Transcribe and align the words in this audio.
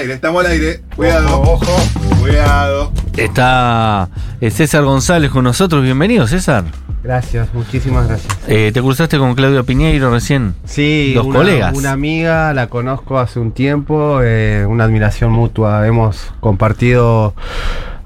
aire, 0.00 0.14
estamos 0.14 0.44
al 0.44 0.50
aire. 0.52 0.80
Cuidado. 0.96 1.40
Ojo, 1.42 1.56
ojo. 1.62 2.20
Cuidado. 2.20 2.92
Está 3.16 4.08
eh, 4.40 4.50
César 4.50 4.84
González 4.84 5.30
con 5.30 5.44
nosotros. 5.44 5.82
Bienvenido, 5.82 6.26
César. 6.26 6.64
Gracias, 7.02 7.52
muchísimas 7.54 8.08
gracias. 8.08 8.36
Eh, 8.46 8.70
¿Te 8.74 8.80
cruzaste 8.82 9.16
con 9.18 9.34
Claudio 9.34 9.64
Piñeiro 9.64 10.10
recién? 10.10 10.54
Sí, 10.64 11.12
Dos 11.14 11.26
una, 11.26 11.38
colegas. 11.38 11.76
una 11.76 11.92
amiga, 11.92 12.52
la 12.52 12.66
conozco 12.68 13.18
hace 13.18 13.40
un 13.40 13.52
tiempo, 13.52 14.20
eh, 14.22 14.66
una 14.68 14.84
admiración 14.84 15.32
mutua. 15.32 15.86
Hemos 15.86 16.30
compartido 16.40 17.34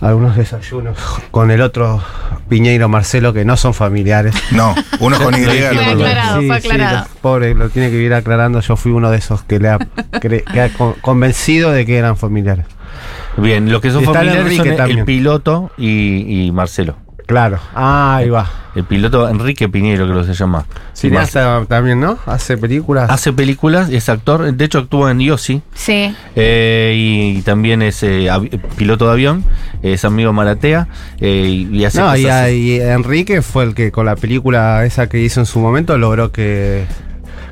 algunos 0.00 0.36
desayunos 0.36 0.98
con 1.30 1.50
el 1.50 1.60
otro 1.60 2.02
Piñeiro 2.48 2.88
Marcelo, 2.88 3.32
que 3.32 3.44
no 3.44 3.56
son 3.56 3.74
familiares. 3.74 4.34
No, 4.52 4.74
uno 5.00 5.18
con 5.18 5.34
Y. 5.34 5.44
Aclarado. 5.44 6.42
fue 6.42 6.56
aclarado. 6.56 6.98
lo- 7.12 7.20
pobre, 7.20 7.54
lo 7.54 7.68
tiene 7.70 7.90
que 7.90 7.96
ir 7.96 8.12
aclarando. 8.14 8.60
Yo 8.60 8.76
fui 8.76 8.92
uno 8.92 9.10
de 9.10 9.18
esos 9.18 9.42
que 9.44 9.58
le 9.58 9.68
ha, 9.68 9.78
cre- 9.78 10.44
que 10.44 10.60
ha 10.60 10.68
con- 10.70 10.92
convencido 11.00 11.70
de 11.72 11.86
que 11.86 11.96
eran 11.96 12.16
familiares. 12.16 12.66
Bien, 13.36 13.70
los 13.70 13.80
que 13.80 13.90
son 13.90 14.00
está 14.04 14.12
familiares 14.14 14.42
Enrique 14.42 14.76
son 14.76 14.90
el 14.90 15.04
piloto 15.04 15.70
y, 15.76 16.46
y 16.46 16.52
Marcelo. 16.52 16.96
Claro. 17.26 17.58
Ah, 17.74 18.16
ahí 18.16 18.28
va. 18.28 18.48
El 18.74 18.84
piloto 18.84 19.28
Enrique 19.28 19.68
Piñeiro, 19.68 20.06
que 20.06 20.12
lo 20.12 20.24
se 20.24 20.34
llama. 20.34 20.66
Cineasta 20.94 21.64
también, 21.66 22.00
¿no? 22.00 22.18
Hace 22.26 22.58
películas. 22.58 23.08
Hace 23.08 23.32
películas, 23.32 23.88
es 23.90 24.08
actor, 24.08 24.52
de 24.52 24.64
hecho 24.64 24.78
actúa 24.78 25.12
en 25.12 25.20
Yossi. 25.20 25.62
Sí. 25.74 26.14
eh, 26.34 26.94
y 26.96 27.42
también 27.42 27.82
es 27.82 28.02
eh, 28.02 28.28
piloto 28.76 29.06
de 29.06 29.12
avión, 29.12 29.44
es 29.82 30.04
amigo 30.04 30.30
de 30.30 30.34
Maratea 30.34 30.88
eh, 31.20 31.66
y, 31.70 31.84
hace 31.84 32.00
No, 32.00 32.16
y 32.16 32.80
Enrique 32.80 33.42
fue 33.42 33.64
el 33.64 33.74
que 33.74 33.92
con 33.92 34.06
la 34.06 34.16
película 34.16 34.84
esa 34.84 35.08
que 35.08 35.20
hizo 35.20 35.40
en 35.40 35.46
su 35.46 35.60
momento 35.60 35.96
logró 35.96 36.32
que, 36.32 36.84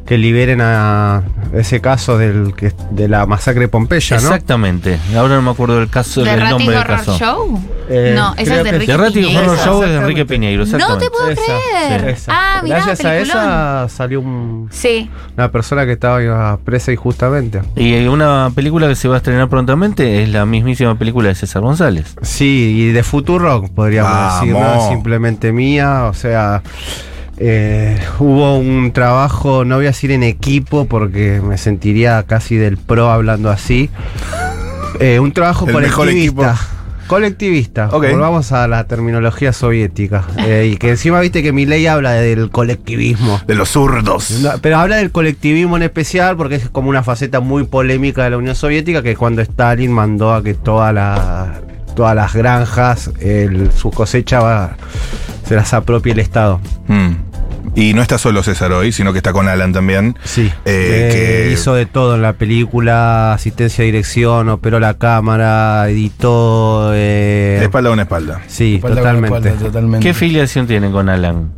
que 0.06 0.18
liberen 0.18 0.60
a 0.60 1.22
ese 1.54 1.80
caso 1.80 2.18
del 2.18 2.54
que, 2.54 2.72
de 2.90 3.08
la 3.08 3.24
masacre 3.26 3.62
de 3.62 3.68
Pompeya, 3.68 4.16
¿no? 4.16 4.22
Exactamente. 4.22 4.98
Ahora 5.16 5.36
no 5.36 5.42
me 5.42 5.50
acuerdo 5.50 5.78
del 5.78 5.88
caso, 5.88 6.22
¿De 6.24 6.30
del 6.36 6.48
nombre 6.50 6.74
del 6.76 6.84
caso. 6.84 7.16
Show? 7.18 7.60
Eh, 7.88 8.12
no, 8.16 8.34
esa 8.36 8.56
es 8.60 8.64
de 8.64 8.70
que 8.86 8.92
Enrique 8.92 9.12
Piñeiro. 9.20 9.40
Horror 9.52 9.58
Show 9.64 9.82
es 9.84 9.90
de. 9.90 9.96
Enrique 9.96 10.24
Piñeiro, 10.26 10.64
No 10.66 10.98
te 10.98 11.10
puedo 11.10 11.28
Esa, 11.30 11.42
creer. 11.86 12.08
esa. 12.08 12.32
Ah, 12.34 12.60
mira, 12.62 12.76
Gracias 12.84 13.04
a 13.04 13.18
esa 13.18 13.88
salió 13.88 14.20
un- 14.20 14.68
Sí. 14.70 15.08
una 15.36 15.50
persona 15.50 15.84
que 15.86 15.92
estaba 15.92 16.56
presa 16.58 16.90
injustamente. 16.92 17.60
Y 17.76 18.06
una 18.06 18.50
película 18.54 18.88
que 18.88 18.94
se 18.96 19.08
va 19.08 19.14
a 19.14 19.18
estrenar 19.18 19.48
prontamente 19.48 20.22
es 20.22 20.28
la 20.30 20.46
mismísima 20.46 20.96
película 20.96 21.28
de 21.28 21.34
César 21.34 21.62
González. 21.62 22.16
Sí, 22.22 22.74
y 22.88 22.92
de 22.92 23.02
Futuro 23.02 23.64
podríamos 23.74 24.10
Vamos. 24.12 24.40
decir, 24.40 24.52
no 24.54 24.74
es 24.82 24.88
simplemente 24.88 25.52
mía, 25.52 26.04
o 26.06 26.14
sea, 26.14 26.62
eh, 27.38 27.98
hubo 28.18 28.58
un 28.58 28.92
trabajo, 28.92 29.64
no 29.64 29.76
voy 29.76 29.86
a 29.86 29.88
decir 29.88 30.10
en 30.12 30.22
equipo 30.22 30.86
porque 30.86 31.40
me 31.42 31.58
sentiría 31.58 32.22
casi 32.24 32.56
del 32.56 32.76
pro 32.76 33.10
hablando 33.10 33.50
así, 33.50 33.90
eh, 35.00 35.18
un 35.18 35.32
trabajo 35.32 35.66
El 35.66 35.72
colectivista. 35.72 36.58
Colectivista, 37.08 37.88
volvamos 38.12 38.52
a 38.52 38.66
la 38.68 38.84
terminología 38.84 39.52
soviética. 39.52 40.24
eh, 40.38 40.70
y 40.72 40.76
que 40.76 40.90
encima 40.90 41.20
viste 41.20 41.42
que 41.42 41.52
mi 41.52 41.66
ley 41.66 41.86
habla 41.86 42.12
del 42.12 42.48
colectivismo. 42.50 43.38
De 43.46 43.54
los 43.54 43.68
zurdos. 43.70 44.30
No, 44.40 44.52
pero 44.62 44.78
habla 44.78 44.96
del 44.96 45.10
colectivismo 45.10 45.76
en 45.76 45.82
especial 45.82 46.36
porque 46.38 46.54
es 46.54 46.70
como 46.70 46.88
una 46.88 47.02
faceta 47.02 47.40
muy 47.40 47.64
polémica 47.64 48.24
de 48.24 48.30
la 48.30 48.38
Unión 48.38 48.54
Soviética 48.54 49.02
que 49.02 49.14
cuando 49.16 49.42
Stalin 49.42 49.92
mandó 49.92 50.32
a 50.32 50.42
que 50.42 50.54
toda 50.54 50.92
la- 50.92 51.60
todas 51.96 52.16
las 52.16 52.32
granjas, 52.32 53.10
el- 53.20 53.70
su 53.72 53.90
cosecha 53.90 54.40
va- 54.40 54.76
se 55.44 55.54
las 55.56 55.72
apropie 55.74 56.12
el 56.12 56.18
Estado. 56.20 56.60
Mm. 56.88 57.12
Y 57.74 57.94
no 57.94 58.02
está 58.02 58.18
solo 58.18 58.42
César 58.42 58.72
hoy, 58.72 58.92
sino 58.92 59.12
que 59.12 59.18
está 59.18 59.32
con 59.32 59.48
Alan 59.48 59.72
también. 59.72 60.16
Sí. 60.24 60.52
Eh, 60.66 61.10
Eh, 61.10 61.10
que- 61.46 61.52
Hizo 61.52 61.74
de 61.74 61.86
todo 61.86 62.16
en 62.16 62.22
la 62.22 62.34
película, 62.34 63.32
asistencia, 63.32 63.84
dirección, 63.84 64.48
operó 64.50 64.78
la 64.80 64.94
cámara, 64.94 65.88
editó. 65.88 66.90
eh, 66.94 67.60
Espalda 67.62 67.88
a 67.90 67.92
una 67.92 68.02
espalda. 68.02 68.42
sí, 68.46 68.74
Espalda 68.76 68.96
totalmente. 68.98 69.36
espalda, 69.48 69.64
totalmente. 69.66 70.06
¿Qué 70.06 70.12
filiación 70.14 70.66
tienen 70.66 70.92
con 70.92 71.08
Alan? 71.08 71.52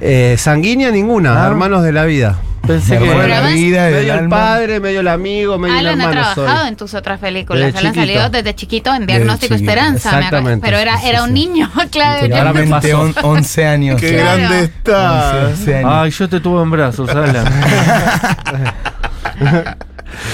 Eh, 0.00 0.36
sanguínea 0.38 0.90
ninguna, 0.90 1.44
Ah. 1.44 1.48
hermanos 1.48 1.82
de 1.82 1.92
la 1.92 2.04
vida. 2.04 2.38
Pensé 2.66 2.94
Hermano 2.94 3.20
que... 3.20 3.28
la 3.28 3.40
vida, 3.48 3.82
Medio 3.90 3.98
el 3.98 4.10
alma. 4.10 4.36
padre, 4.36 4.80
medio 4.80 5.00
el 5.00 5.08
amigo, 5.08 5.58
medio 5.58 5.74
el 5.78 5.86
Alan 5.86 6.00
ha 6.00 6.04
hermano. 6.04 6.32
trabajado 6.32 6.58
soy. 6.60 6.68
en 6.68 6.76
tus 6.76 6.94
otras 6.94 7.20
películas. 7.20 7.62
Desde 7.66 7.78
Alan 7.78 7.92
chiquito. 7.92 8.12
salió 8.14 8.28
desde 8.30 8.54
chiquito 8.54 8.94
en 8.94 9.06
Diagnóstico 9.06 9.54
chiquito. 9.54 9.70
Esperanza. 9.70 10.12
me. 10.12 10.16
Exactamente. 10.18 10.64
Pero 10.66 10.78
era, 10.78 11.02
era 11.02 11.24
un 11.24 11.34
niño, 11.34 11.70
claro. 11.90 12.22
Me 12.22 12.28
Claramente 12.30 12.70
pasó. 12.70 13.00
on- 13.02 13.14
11 13.22 13.66
años. 13.66 14.00
Qué 14.00 14.14
Claro. 14.16 14.38
grande 14.38 14.64
está. 14.64 15.46
11 15.48 15.74
años. 15.76 15.90
Ay, 15.92 16.10
yo 16.10 16.28
te 16.30 16.40
tuve 16.40 16.62
en 16.62 16.70
brazos, 16.70 17.10
Alan. 17.10 17.44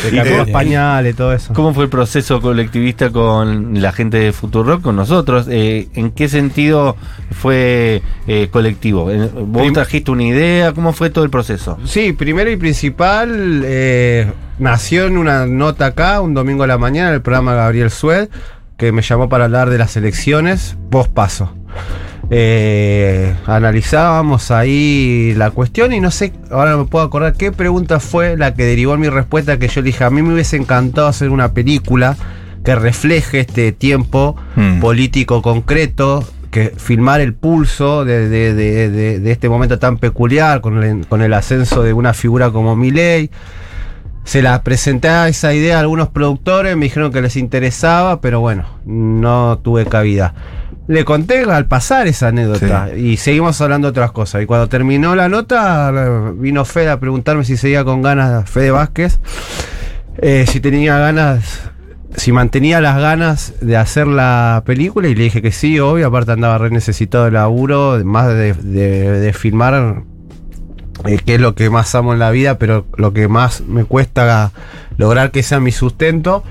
Cambió 0.02 0.24
de- 0.24 0.36
los 0.38 0.50
pañales, 0.50 1.16
todo 1.16 1.32
eso. 1.32 1.52
¿Cómo 1.54 1.72
fue 1.74 1.84
el 1.84 1.91
proceso 1.91 2.41
colectivista 2.41 3.10
con 3.10 3.80
la 3.80 3.92
gente 3.92 4.18
de 4.18 4.32
Futurock, 4.32 4.82
con 4.82 4.96
nosotros? 4.96 5.46
Eh, 5.50 5.88
¿En 5.94 6.10
qué 6.10 6.28
sentido 6.28 6.96
fue 7.32 8.02
eh, 8.26 8.48
colectivo? 8.50 9.10
Eh, 9.10 9.28
¿Vos 9.34 9.62
Prim- 9.62 9.74
trajiste 9.74 10.10
una 10.10 10.24
idea? 10.24 10.72
¿Cómo 10.72 10.92
fue 10.92 11.10
todo 11.10 11.24
el 11.24 11.30
proceso? 11.30 11.78
Sí, 11.84 12.12
primero 12.12 12.50
y 12.50 12.56
principal, 12.56 13.62
eh, 13.64 14.30
nació 14.58 15.06
en 15.06 15.16
una 15.16 15.46
nota 15.46 15.86
acá, 15.86 16.20
un 16.20 16.34
domingo 16.34 16.64
a 16.64 16.66
la 16.66 16.78
mañana, 16.78 17.08
en 17.08 17.14
el 17.14 17.22
programa 17.22 17.54
Gabriel 17.54 17.91
Sued, 17.91 18.28
que 18.76 18.92
me 18.92 19.02
llamó 19.02 19.28
para 19.28 19.44
hablar 19.44 19.70
de 19.70 19.78
las 19.78 19.97
elecciones 19.97 20.76
post 20.91 21.10
paso. 21.12 21.52
Eh, 22.32 23.34
analizábamos 23.46 24.52
ahí 24.52 25.34
la 25.36 25.50
cuestión 25.50 25.92
y 25.92 25.98
no 26.00 26.12
sé, 26.12 26.32
ahora 26.50 26.70
no 26.70 26.78
me 26.78 26.84
puedo 26.84 27.04
acordar 27.04 27.34
qué 27.34 27.50
pregunta 27.50 27.98
fue 27.98 28.36
la 28.36 28.54
que 28.54 28.64
derivó 28.64 28.94
en 28.94 29.00
mi 29.00 29.08
respuesta 29.08 29.58
que 29.58 29.66
yo 29.66 29.80
le 29.80 29.86
dije, 29.86 30.04
a 30.04 30.10
mí 30.10 30.22
me 30.22 30.32
hubiese 30.34 30.56
encantado 30.56 31.08
hacer 31.08 31.30
una 31.30 31.52
película 31.52 32.16
que 32.64 32.74
refleje 32.76 33.41
este 33.41 33.72
tiempo 33.72 34.36
Mm. 34.54 34.78
político 34.80 35.42
concreto, 35.42 36.24
que 36.52 36.72
filmar 36.76 37.20
el 37.20 37.34
pulso 37.34 38.04
de, 38.04 38.28
de- 38.28 38.54
de- 38.54 38.91
de- 38.91 39.18
de 39.20 39.30
este 39.32 39.48
momento 39.48 39.78
tan 39.80 39.98
peculiar, 39.98 40.60
con 40.60 40.82
el, 40.82 41.06
con 41.08 41.22
el 41.22 41.32
ascenso 41.34 41.82
de 41.82 41.92
una 41.94 42.12
figura 42.14 42.50
como 42.50 42.76
Milei. 42.76 43.30
Se 44.24 44.42
la 44.42 44.62
presenté 44.62 45.08
a 45.08 45.28
esa 45.28 45.52
idea 45.54 45.78
a 45.78 45.80
algunos 45.80 46.08
productores, 46.08 46.76
me 46.76 46.84
dijeron 46.84 47.10
que 47.12 47.22
les 47.22 47.36
interesaba, 47.36 48.20
pero 48.20 48.38
bueno, 48.41 48.66
no 48.84 49.58
tuve 49.62 49.86
cabida. 49.86 50.34
Le 50.90 51.04
conté 51.04 51.42
al 51.44 51.66
pasar 51.66 52.08
esa 52.08 52.28
anécdota 52.28 52.88
y 52.96 53.16
seguimos 53.16 53.60
hablando 53.60 53.86
de 53.86 53.90
otras 53.90 54.10
cosas. 54.10 54.42
Y 54.42 54.46
cuando 54.46 54.68
terminó 54.68 55.14
la 55.14 55.28
nota, 55.28 55.92
vino 56.34 56.64
Fede 56.64 56.90
a 56.90 56.98
preguntarme 56.98 57.44
si 57.44 57.56
seguía 57.56 57.84
con 57.84 58.02
ganas, 58.02 58.50
Fede 58.50 58.72
Vázquez, 58.72 59.20
eh, 60.18 60.46
si 60.48 60.58
tenía 60.58 60.98
ganas, 60.98 61.60
si 62.16 62.32
mantenía 62.32 62.80
las 62.80 62.98
ganas 62.98 63.54
de 63.60 63.76
hacer 63.76 64.08
la 64.08 64.64
película 64.66 65.06
y 65.06 65.14
le 65.14 65.22
dije 65.22 65.40
que 65.42 65.52
sí, 65.52 65.78
obvio, 65.78 66.08
aparte 66.08 66.32
andaba 66.32 66.58
re 66.58 66.70
necesitado 66.70 67.26
de 67.26 67.30
laburo, 67.30 68.00
más 68.04 68.26
de, 68.26 68.52
de- 68.54 69.20
de 69.20 69.32
filmar, 69.32 70.02
eh, 71.06 71.18
que 71.24 71.36
es 71.36 71.40
lo 71.40 71.54
que 71.54 71.70
más 71.70 71.94
amo 71.94 72.12
en 72.14 72.18
la 72.18 72.32
vida, 72.32 72.58
pero 72.58 72.84
lo 72.96 73.12
que 73.12 73.28
más 73.28 73.60
me 73.60 73.84
cuesta 73.84 74.50
lograr 74.96 75.30
que 75.30 75.44
sea 75.44 75.60
mi 75.60 75.70
sustento. 75.70 76.42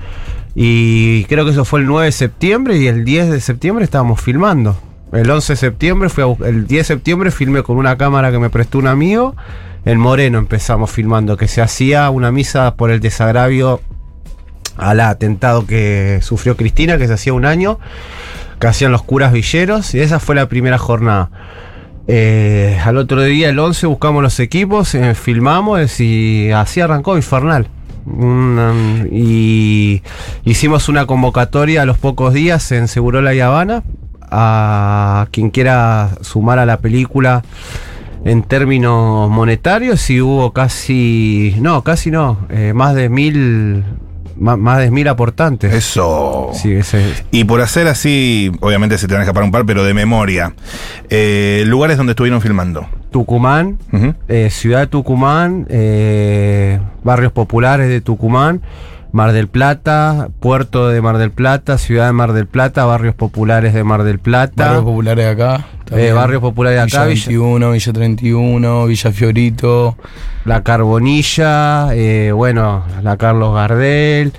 Y 0.54 1.24
creo 1.24 1.44
que 1.44 1.52
eso 1.52 1.64
fue 1.64 1.80
el 1.80 1.86
9 1.86 2.06
de 2.06 2.12
septiembre 2.12 2.76
y 2.76 2.86
el 2.88 3.04
10 3.04 3.30
de 3.30 3.40
septiembre 3.40 3.84
estábamos 3.84 4.20
filmando. 4.20 4.76
El 5.12 5.30
11 5.30 5.52
de 5.52 5.56
septiembre, 5.56 6.08
fui 6.08 6.24
el 6.46 6.66
10 6.66 6.80
de 6.80 6.84
septiembre 6.84 7.30
filmé 7.30 7.62
con 7.62 7.76
una 7.76 7.96
cámara 7.96 8.30
que 8.30 8.38
me 8.38 8.50
prestó 8.50 8.78
un 8.78 8.86
amigo. 8.86 9.34
En 9.84 9.98
Moreno 9.98 10.38
empezamos 10.38 10.90
filmando, 10.90 11.36
que 11.36 11.48
se 11.48 11.62
hacía 11.62 12.10
una 12.10 12.30
misa 12.30 12.74
por 12.74 12.90
el 12.90 13.00
desagravio 13.00 13.80
al 14.76 15.00
atentado 15.00 15.66
que 15.66 16.20
sufrió 16.22 16.56
Cristina, 16.56 16.98
que 16.98 17.06
se 17.06 17.14
hacía 17.14 17.32
un 17.32 17.44
año, 17.44 17.78
que 18.58 18.66
hacían 18.66 18.92
los 18.92 19.02
curas 19.02 19.32
villeros, 19.32 19.94
y 19.94 20.00
esa 20.00 20.20
fue 20.20 20.34
la 20.34 20.48
primera 20.48 20.78
jornada. 20.78 21.30
Eh, 22.08 22.78
al 22.84 22.96
otro 22.96 23.22
día, 23.22 23.48
el 23.48 23.58
11, 23.58 23.86
buscamos 23.86 24.22
los 24.22 24.38
equipos, 24.40 24.94
eh, 24.94 25.14
filmamos 25.14 26.00
y 26.00 26.50
así 26.50 26.80
arrancó 26.80 27.16
Infernal. 27.16 27.68
Una- 28.06 29.06
y 29.10 30.02
hicimos 30.44 30.88
una 30.88 31.06
convocatoria 31.06 31.82
a 31.82 31.84
los 31.84 31.98
pocos 31.98 32.32
días 32.34 32.72
en 32.72 32.88
Segurola 32.88 33.34
y 33.34 33.40
Habana 33.40 33.82
a 34.30 35.26
quien 35.32 35.50
quiera 35.50 36.10
sumar 36.20 36.58
a 36.58 36.66
la 36.66 36.78
película 36.78 37.42
en 38.24 38.42
términos 38.42 39.30
monetarios 39.30 40.08
y 40.10 40.20
hubo 40.20 40.52
casi, 40.52 41.56
no, 41.60 41.82
casi 41.82 42.10
no, 42.10 42.38
eh, 42.50 42.72
más 42.74 42.94
de 42.94 43.08
mil, 43.08 43.82
más, 44.36 44.78
de 44.78 44.90
mil 44.90 45.08
aportantes. 45.08 45.72
Eso. 45.74 46.50
Sí, 46.52 46.72
ese, 46.72 47.12
Y 47.30 47.44
por 47.44 47.60
hacer 47.60 47.88
así, 47.88 48.52
obviamente 48.60 48.98
se 48.98 49.06
te 49.08 49.14
van 49.14 49.22
a 49.22 49.24
escapar 49.24 49.42
un 49.42 49.50
par, 49.50 49.64
pero 49.66 49.84
de 49.84 49.94
memoria. 49.94 50.54
Eh, 51.08 51.64
lugares 51.66 51.96
donde 51.96 52.12
estuvieron 52.12 52.40
filmando. 52.40 52.86
Tucumán, 53.10 53.78
eh, 54.28 54.48
ciudad 54.50 54.80
de 54.80 54.86
Tucumán, 54.86 55.66
eh, 55.68 56.78
barrios 57.04 57.32
populares 57.32 57.88
de 57.88 58.00
Tucumán, 58.00 58.62
Mar 59.12 59.32
del 59.32 59.48
Plata, 59.48 60.28
puerto 60.38 60.88
de 60.88 61.00
Mar 61.02 61.18
del 61.18 61.32
Plata, 61.32 61.78
ciudad 61.78 62.06
de 62.06 62.12
Mar 62.12 62.32
del 62.32 62.46
Plata, 62.46 62.84
barrios 62.84 63.14
populares 63.16 63.74
de 63.74 63.82
Mar 63.82 64.04
del 64.04 64.20
Plata, 64.20 64.66
Barrios 64.66 64.84
populares 64.84 65.24
de 65.24 65.30
acá. 65.30 65.66
eh, 65.90 66.12
barrios 66.12 66.40
populares 66.40 66.76
de 66.78 66.82
acá, 66.82 67.06
Villa 67.06 67.14
Villa- 67.14 67.26
21, 67.28 67.70
Villa 67.72 67.92
31, 67.92 68.86
Villa 68.86 69.10
Fiorito. 69.12 69.96
La 70.44 70.62
Carbonilla, 70.62 71.88
bueno, 72.34 72.84
la 73.02 73.16
Carlos 73.16 73.54
Gardel. 73.54 74.32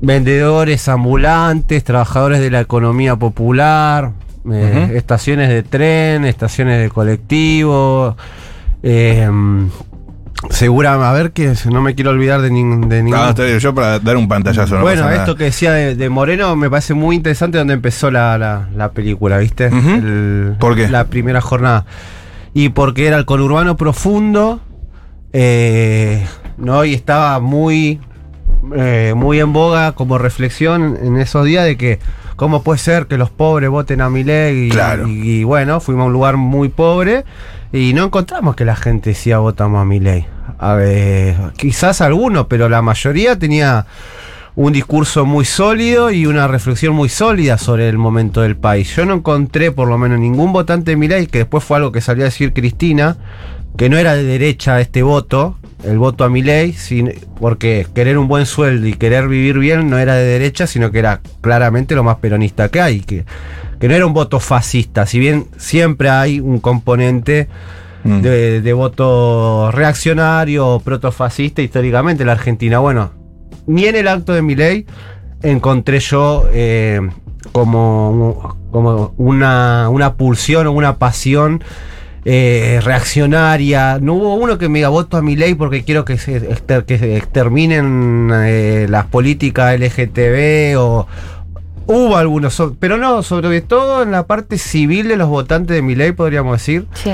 vendedores 0.00 0.88
ambulantes, 0.88 1.82
trabajadores 1.84 2.40
de 2.40 2.50
la 2.50 2.60
economía 2.60 3.16
popular, 3.16 4.12
eh, 4.52 4.92
estaciones 4.94 5.48
de 5.48 5.62
tren, 5.62 6.24
estaciones 6.24 6.80
de 6.80 6.88
colectivo. 6.90 8.16
eh, 8.82 9.28
segura, 10.50 10.94
a 11.10 11.12
ver 11.12 11.32
que 11.32 11.52
no 11.70 11.82
me 11.82 11.94
quiero 11.96 12.10
olvidar 12.10 12.40
de, 12.40 12.50
nin- 12.50 12.86
de 12.86 13.02
ningún. 13.02 13.18
No, 13.20 13.34
bien, 13.34 13.58
yo 13.58 13.74
para 13.74 13.98
dar 13.98 14.16
un 14.16 14.28
pantallazo. 14.28 14.76
no 14.76 14.82
bueno, 14.82 15.10
esto 15.10 15.34
que 15.34 15.44
decía 15.44 15.72
de, 15.72 15.96
de 15.96 16.08
Moreno 16.08 16.54
me 16.54 16.70
parece 16.70 16.94
muy 16.94 17.16
interesante 17.16 17.58
donde 17.58 17.74
empezó 17.74 18.10
la, 18.10 18.38
la- 18.38 18.68
la 18.76 18.92
película, 18.92 19.38
¿viste? 19.38 19.66
Ujú. 19.66 19.88
El- 19.90 20.56
¿Por 20.60 20.76
qué? 20.76 20.88
La 20.88 21.04
primera 21.06 21.40
jornada. 21.40 21.86
Y 22.54 22.68
porque 22.70 23.06
era 23.08 23.16
el 23.18 23.24
conurbano 23.24 23.76
profundo, 23.76 24.60
eh, 25.32 26.24
¿no? 26.56 26.84
Y 26.84 26.94
estaba 26.94 27.40
muy, 27.40 27.98
eh, 28.76 29.14
muy 29.16 29.40
en 29.40 29.52
boga 29.52 29.92
como 29.92 30.18
reflexión 30.18 30.96
en 31.02 31.16
esos 31.18 31.44
días 31.44 31.64
de 31.64 31.76
que 31.76 31.98
cómo 32.38 32.62
puede 32.62 32.78
ser 32.78 33.06
que 33.08 33.18
los 33.18 33.30
pobres 33.30 33.68
voten 33.68 34.00
a 34.00 34.08
Milei 34.08 34.66
y, 34.66 34.70
Claro. 34.70 35.08
y, 35.08 35.40
y 35.40 35.44
bueno, 35.44 35.80
fuimos 35.80 36.04
a 36.04 36.06
un 36.06 36.12
lugar 36.12 36.36
muy 36.36 36.68
pobre 36.68 37.24
y 37.72 37.92
no 37.94 38.04
encontramos 38.04 38.54
que 38.54 38.64
la 38.64 38.76
gente 38.76 39.10
decía 39.10 39.38
votamos 39.38 39.82
a 39.82 39.84
Milei. 39.84 40.24
A 40.58 40.74
ver, 40.74 41.34
quizás 41.56 42.00
algunos, 42.00 42.46
pero 42.46 42.68
la 42.68 42.80
mayoría 42.80 43.36
tenía 43.36 43.86
un 44.54 44.72
discurso 44.72 45.26
muy 45.26 45.44
sólido 45.44 46.10
y 46.12 46.26
una 46.26 46.46
reflexión 46.46 46.94
muy 46.94 47.08
sólida 47.08 47.58
sobre 47.58 47.88
el 47.88 47.98
momento 47.98 48.40
del 48.42 48.56
país. 48.56 48.94
Yo 48.94 49.04
no 49.04 49.14
encontré 49.14 49.72
por 49.72 49.88
lo 49.88 49.98
menos 49.98 50.20
ningún 50.20 50.52
votante 50.52 50.92
de 50.92 50.96
Milei, 50.96 51.26
que 51.26 51.38
después 51.38 51.64
fue 51.64 51.76
algo 51.78 51.90
que 51.92 52.00
salió 52.00 52.22
a 52.22 52.26
decir 52.26 52.52
Cristina, 52.52 53.16
que 53.76 53.88
no 53.88 53.98
era 53.98 54.14
de 54.14 54.22
derecha 54.22 54.80
este 54.80 55.02
voto, 55.02 55.57
el 55.84 55.98
voto 55.98 56.24
a 56.24 56.28
Milei, 56.28 56.72
sin- 56.72 57.12
porque 57.40 57.86
querer 57.94 58.18
un 58.18 58.28
buen 58.28 58.46
sueldo 58.46 58.86
y 58.86 58.94
querer 58.94 59.28
vivir 59.28 59.58
bien 59.58 59.88
no 59.90 59.98
era 59.98 60.14
de 60.14 60.24
derecha, 60.24 60.66
sino 60.66 60.90
que 60.90 60.98
era 60.98 61.20
claramente 61.40 61.94
lo 61.94 62.02
más 62.04 62.16
peronista 62.16 62.68
que 62.68 62.80
hay, 62.80 63.00
que, 63.00 63.24
que 63.80 63.88
no 63.88 63.94
era 63.94 64.06
un 64.06 64.12
voto 64.14 64.40
fascista, 64.40 65.06
si 65.06 65.18
bien 65.18 65.46
siempre 65.56 66.08
hay 66.10 66.40
un 66.40 66.58
componente 66.60 67.48
Mm. 68.04 68.20
de, 68.20 68.60
de 68.60 68.72
voto 68.74 69.72
reaccionario 69.72 70.68
o 70.68 70.80
protofascista 70.80 71.62
históricamente 71.62 72.22
en 72.22 72.28
la 72.28 72.34
Argentina. 72.34 72.78
Bueno, 72.78 73.10
ni 73.66 73.86
en 73.86 73.96
el 73.96 74.06
acto 74.06 74.32
de 74.32 74.40
Milei 74.40 74.86
encontré 75.42 75.98
yo 75.98 76.44
eh, 76.52 77.00
como, 77.50 78.56
como 78.70 79.14
una, 79.16 79.88
una 79.90 80.14
pulsión 80.14 80.68
o 80.68 80.72
una 80.72 80.96
pasión 80.96 81.62
eh, 82.24 82.80
reaccionaria. 82.84 83.98
No 84.00 84.14
hubo 84.14 84.34
uno 84.34 84.58
que 84.58 84.68
me 84.68 84.78
diga 84.78 84.88
voto 84.88 85.16
a 85.16 85.22
Milei 85.22 85.54
porque 85.54 85.84
quiero 85.84 86.04
que 86.04 86.18
se, 86.18 86.36
exter- 86.36 86.84
que 86.84 86.98
se 86.98 87.16
exterminen 87.16 88.30
eh, 88.34 88.86
las 88.88 89.06
políticas 89.06 89.78
LGTB 89.78 90.76
o... 90.78 91.06
Hubo 91.90 92.18
algunos, 92.18 92.62
pero 92.78 92.98
no, 92.98 93.22
sobre 93.22 93.62
todo 93.62 94.02
en 94.02 94.10
la 94.10 94.26
parte 94.26 94.58
civil 94.58 95.08
de 95.08 95.16
los 95.16 95.26
votantes 95.30 95.74
de 95.74 95.80
Milei, 95.80 96.12
podríamos 96.12 96.52
decir. 96.58 96.86
Sí. 96.92 97.12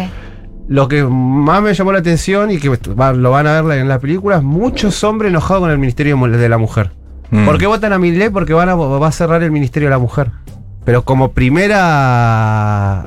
Lo 0.66 0.88
que 0.88 1.04
más 1.04 1.62
me 1.62 1.72
llamó 1.74 1.92
la 1.92 2.00
atención 2.00 2.50
y 2.50 2.58
que 2.58 2.68
lo 2.96 3.30
van 3.30 3.46
a 3.46 3.62
ver 3.62 3.78
en 3.78 3.86
la 3.86 4.00
película 4.00 4.38
es 4.38 4.42
muchos 4.42 5.04
hombres 5.04 5.30
enojados 5.30 5.60
con 5.62 5.70
el 5.70 5.78
Ministerio 5.78 6.16
de 6.16 6.48
la 6.48 6.58
Mujer. 6.58 6.90
Mm. 7.30 7.44
¿Por 7.44 7.58
qué 7.58 7.68
votan 7.68 7.92
a 7.92 8.00
Milei? 8.00 8.30
Porque 8.30 8.52
van 8.52 8.68
a, 8.68 8.74
va 8.74 9.06
a 9.06 9.12
cerrar 9.12 9.44
el 9.44 9.52
Ministerio 9.52 9.88
de 9.88 9.94
la 9.94 9.98
Mujer. 10.00 10.30
Pero 10.84 11.04
como 11.04 11.30
primera 11.30 13.06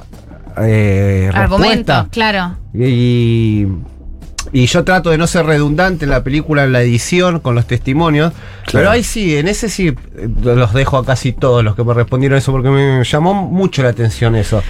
eh, 0.61 1.29
Argumento, 1.33 1.93
respuesta, 1.93 2.07
claro. 2.11 2.57
y, 2.73 3.67
y 4.51 4.65
yo 4.65 4.83
trato 4.83 5.09
de 5.09 5.17
no 5.17 5.27
ser 5.27 5.45
redundante 5.45 6.05
en 6.05 6.11
la 6.11 6.23
película, 6.23 6.63
en 6.63 6.71
la 6.71 6.81
edición, 6.81 7.39
con 7.39 7.55
los 7.55 7.67
testimonios. 7.67 8.33
Pero 8.71 8.89
ahí 8.89 9.03
sí, 9.03 9.37
en 9.37 9.47
ese 9.47 9.69
sí 9.69 9.87
eh, 9.87 10.29
los 10.43 10.73
dejo 10.73 10.97
a 10.97 11.05
casi 11.05 11.33
todos 11.33 11.63
los 11.63 11.75
que 11.75 11.83
me 11.83 11.93
respondieron 11.93 12.37
eso, 12.37 12.51
porque 12.51 12.69
me 12.69 13.03
llamó 13.03 13.33
mucho 13.33 13.83
la 13.83 13.89
atención 13.89 14.35
eso. 14.35 14.63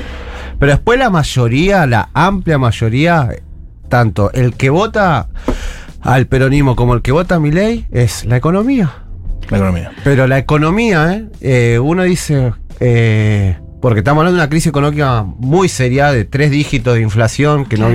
Pero 0.60 0.72
después 0.72 0.98
la 0.98 1.10
mayoría, 1.10 1.86
la 1.86 2.10
amplia 2.14 2.58
mayoría, 2.58 3.30
tanto 3.90 4.32
el 4.34 4.56
que 4.56 4.70
vota 4.70 5.30
al 6.02 6.26
peronismo 6.26 6.76
como 6.76 6.94
el 6.96 7.02
que 7.02 7.12
vota 7.12 7.36
a 7.36 7.40
mi 7.40 7.52
ley, 7.52 7.86
es 7.92 8.26
la 8.26 8.38
economía. 8.38 9.04
La 9.50 9.58
economía. 9.58 9.92
Pero 10.04 10.26
la 10.28 10.40
economía, 10.40 11.14
¿eh? 11.14 11.26
Eh, 11.42 11.80
uno 11.80 12.04
dice, 12.04 12.54
eh, 12.80 13.58
porque 13.88 14.00
estamos 14.00 14.20
hablando 14.20 14.36
de 14.36 14.44
una 14.44 14.50
crisis 14.50 14.68
económica 14.68 15.24
muy 15.24 15.70
seria, 15.70 16.12
de 16.12 16.26
tres 16.26 16.52
dígitos 16.52 16.96
de 16.96 17.02
inflación 17.02 17.64
que, 17.64 17.78
no, 17.78 17.88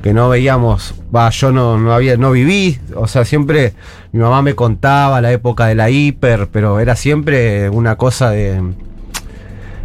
que 0.00 0.12
no 0.14 0.28
veíamos, 0.28 0.94
yo 1.32 1.50
no, 1.50 1.76
no, 1.78 1.92
había, 1.92 2.16
no 2.16 2.30
viví, 2.30 2.78
o 2.94 3.08
sea, 3.08 3.24
siempre 3.24 3.72
mi 4.12 4.20
mamá 4.20 4.40
me 4.42 4.54
contaba 4.54 5.20
la 5.20 5.32
época 5.32 5.66
de 5.66 5.74
la 5.74 5.90
hiper, 5.90 6.46
pero 6.52 6.78
era 6.78 6.94
siempre 6.94 7.68
una 7.70 7.96
cosa 7.96 8.30
de, 8.30 8.62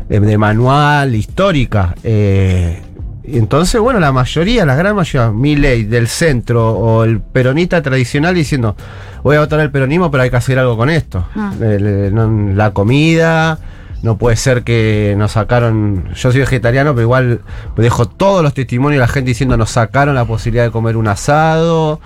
de, 0.10 0.20
de 0.20 0.38
manual, 0.38 1.16
histórica. 1.16 1.96
eh, 2.04 2.80
entonces, 3.24 3.82
bueno, 3.82 4.00
la 4.00 4.12
mayoría, 4.12 4.64
la 4.64 4.76
gran 4.76 4.96
mayoría, 4.96 5.32
mi 5.32 5.56
ley 5.56 5.86
del 5.86 6.08
centro 6.08 6.70
o 6.72 7.04
el 7.04 7.20
peronista 7.20 7.82
tradicional 7.82 8.36
diciendo, 8.36 8.76
voy 9.24 9.38
a 9.38 9.40
votar 9.40 9.60
el 9.62 9.72
peronismo, 9.72 10.12
pero 10.12 10.22
hay 10.22 10.30
que 10.30 10.36
hacer 10.36 10.60
algo 10.60 10.78
con 10.78 10.92
esto. 10.92 11.26
Ah. 11.36 11.52
El- 11.60 11.88
el- 11.88 12.14
no- 12.14 12.54
la 12.54 12.72
comida, 12.72 13.58
no 14.04 14.18
puede 14.18 14.36
ser 14.36 14.64
que 14.64 15.14
nos 15.18 15.34
sacaron, 15.34 16.06
yo 16.16 16.32
soy 16.32 16.40
vegetariano, 16.42 16.92
pero 16.94 17.04
igual 17.04 17.42
me 17.78 17.84
dejo 17.84 18.08
todos 18.08 18.42
los 18.44 18.54
testimonios 18.54 18.98
de 19.00 19.02
la 19.02 19.08
gente 19.08 19.30
diciendo 19.30 19.58
nos 19.58 19.72
sacaron 19.72 20.16
la 20.16 20.26
posibilidad 20.26 20.64
de 20.66 20.72
comer 20.72 20.98
un 20.98 21.08
asado. 21.08 22.00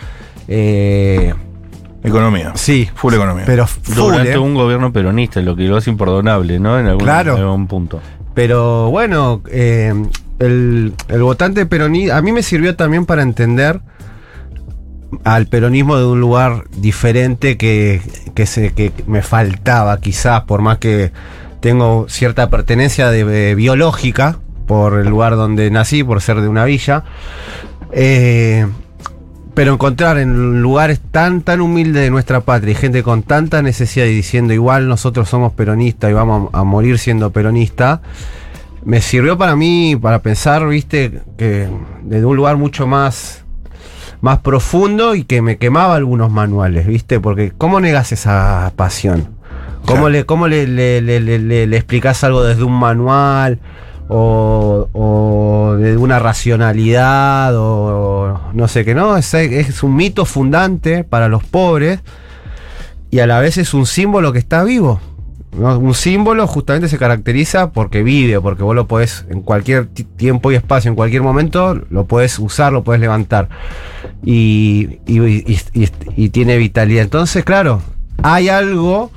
eh, 0.48 1.34
Economía. 2.04 2.52
sí, 2.56 2.88
Full 2.94 3.16
economía. 3.16 3.44
pero 3.48 3.66
full, 3.66 3.96
Durante 3.96 4.34
eh. 4.34 4.38
un 4.38 4.54
gobierno 4.54 4.94
peronista, 4.94 5.42
lo 5.42 5.56
que 5.56 5.64
lo 5.64 5.78
hace 5.78 5.90
imperdonable, 5.90 6.60
¿no? 6.60 6.80
En 6.80 6.86
algún, 6.86 7.04
Claro. 7.04 7.36
en 7.36 7.42
algún 7.44 7.66
punto. 7.68 8.00
Pero 8.36 8.92
bueno, 8.92 9.42
eh, 9.50 9.92
el, 10.40 10.94
el 11.08 11.24
votante 11.24 11.66
peronista, 11.66 12.18
a 12.18 12.22
mí 12.22 12.32
me 12.32 12.44
sirvió 12.44 12.76
también 12.76 13.06
para 13.08 13.24
entender 13.24 13.80
al 15.24 15.48
peronismo 15.48 15.98
de 15.98 16.06
un 16.06 16.20
lugar 16.20 16.66
diferente 16.78 17.58
que, 17.58 18.02
que, 18.36 18.46
se, 18.46 18.74
que 18.74 18.92
me 19.08 19.22
faltaba 19.22 20.00
quizás, 20.00 20.42
por 20.44 20.62
más 20.62 20.78
que 20.80 21.12
tengo 21.66 22.06
cierta 22.10 22.52
pertenencia 22.52 23.10
de, 23.10 23.26
de 23.26 23.56
biológica 23.56 24.38
por 24.68 25.00
el 25.00 25.10
lugar 25.10 25.36
donde 25.36 25.72
nací, 25.72 26.04
por 26.04 26.22
ser 26.22 26.42
de 26.42 26.48
una 26.48 26.64
villa. 26.64 27.06
Eh, 27.92 28.68
pero 29.56 29.74
encontrar 29.74 30.20
en 30.20 30.62
lugares 30.62 31.00
tan 31.10 31.42
tan 31.42 31.62
humildes 31.62 32.04
de 32.04 32.12
nuestra 32.12 32.42
patria 32.42 32.74
y 32.74 32.76
gente 32.76 33.02
con 33.02 33.24
tanta 33.24 33.64
necesidad 33.64 34.06
y 34.06 34.14
diciendo 34.14 34.54
igual 34.54 34.88
nosotros 34.88 35.28
somos 35.28 35.54
peronistas 35.54 36.12
y 36.12 36.14
vamos 36.14 36.52
a, 36.54 36.60
a 36.60 36.64
morir 36.64 37.00
siendo 37.00 37.32
peronistas, 37.32 38.02
me 38.84 39.02
sirvió 39.02 39.36
para 39.36 39.56
mí 39.56 39.98
para 40.00 40.20
pensar, 40.20 40.68
viste, 40.68 41.24
que 41.36 41.68
desde 42.04 42.26
un 42.26 42.36
lugar 42.36 42.58
mucho 42.58 42.86
más 42.86 43.44
más 44.22 44.38
profundo 44.38 45.16
y 45.16 45.24
que 45.24 45.42
me 45.42 45.58
quemaba 45.58 45.96
algunos 45.96 46.32
manuales, 46.32 46.86
viste, 46.86 47.20
porque 47.20 47.54
¿cómo 47.58 47.80
negas 47.80 48.12
esa 48.12 48.72
pasión? 48.76 49.35
¿Cómo 49.86 50.02
Claro. 50.02 50.10
le, 50.10 50.26
cómo 50.26 50.48
le, 50.48 50.68
le, 50.68 51.02
le, 51.02 51.20
le- 51.68 51.76
explicás 51.78 52.24
algo 52.24 52.44
desde 52.44 52.64
un 52.64 52.78
manual? 52.78 53.60
O, 54.08 54.88
o 54.94 55.76
de 55.78 55.98
una 55.98 56.20
racionalidad 56.20 57.54
o 57.56 58.40
no 58.54 58.68
sé 58.68 58.86
qué, 58.86 58.94
no, 58.94 59.18
es, 59.18 59.34
es 59.34 59.82
un 59.82 59.96
mito 59.96 60.26
fundante 60.26 61.04
para 61.04 61.28
los 61.28 61.44
pobres 61.44 62.02
y 63.10 63.18
a 63.20 63.26
la 63.26 63.40
vez 63.40 63.58
es 63.58 63.74
un 63.74 63.88
símbolo 63.88 64.32
que 64.32 64.38
está 64.38 64.64
vivo. 64.64 65.00
¿no? 65.58 65.80
Un 65.80 65.96
símbolo 65.96 66.46
justamente 66.46 66.88
se 66.88 67.00
caracteriza 67.00 67.72
porque 67.72 68.04
vive, 68.04 68.40
porque 68.42 68.62
vos 68.62 68.76
lo 68.76 68.86
podés 68.88 69.26
en 69.32 69.42
cualquier 69.42 69.88
ti- 69.88 70.04
tiempo 70.04 70.52
y 70.52 70.56
espacio, 70.56 70.90
en 70.90 70.96
cualquier 70.96 71.24
momento, 71.24 71.74
lo 71.90 72.06
podés 72.06 72.38
usar, 72.38 72.74
lo 72.74 72.84
podés 72.84 73.02
levantar. 73.02 73.50
Y, 74.24 75.00
y- 75.08 75.20
y- 75.20 75.58
y- 75.74 75.90
y 76.16 76.30
tiene 76.30 76.58
vitalidad. 76.58 77.02
Entonces, 77.04 77.44
claro, 77.44 77.82
hay 78.22 78.50
algo 78.50 79.10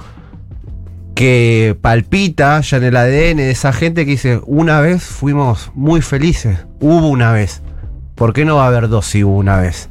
que 1.19 1.77
palpita 1.83 2.61
ya 2.61 2.77
en 2.77 2.85
el 2.85 2.97
ADN 2.97 3.39
de 3.39 3.51
esa 3.51 3.73
gente 3.73 4.05
que 4.05 4.13
dice, 4.13 4.41
una 4.47 4.81
vez 4.81 5.03
fuimos 5.03 5.73
muy 5.75 6.01
felices, 6.01 6.65
hubo 6.79 7.09
una 7.09 7.33
vez. 7.33 7.61
¿Por 8.15 8.33
qué 8.33 8.45
no 8.45 8.55
va 8.55 8.67
a 8.67 8.69
haber 8.69 8.89
dos 8.89 9.07
si 9.07 9.25
hubo 9.25 9.37
una 9.37 9.57
vez? 9.57 9.91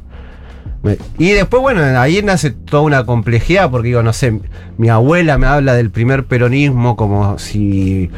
Y 1.18 1.32
después, 1.32 1.60
bueno, 1.60 1.82
ahí 2.00 2.22
nace 2.22 2.50
toda 2.50 2.82
una 2.82 3.04
complejidad, 3.04 3.70
porque 3.70 3.88
digo, 3.88 4.02
no 4.02 4.14
sé, 4.14 4.40
mi 4.78 4.88
abuela 4.88 5.36
me 5.36 5.46
habla 5.46 5.74
del 5.74 5.90
primer 5.90 6.24
peronismo 6.24 6.96
como 6.96 7.38
si 7.38 8.10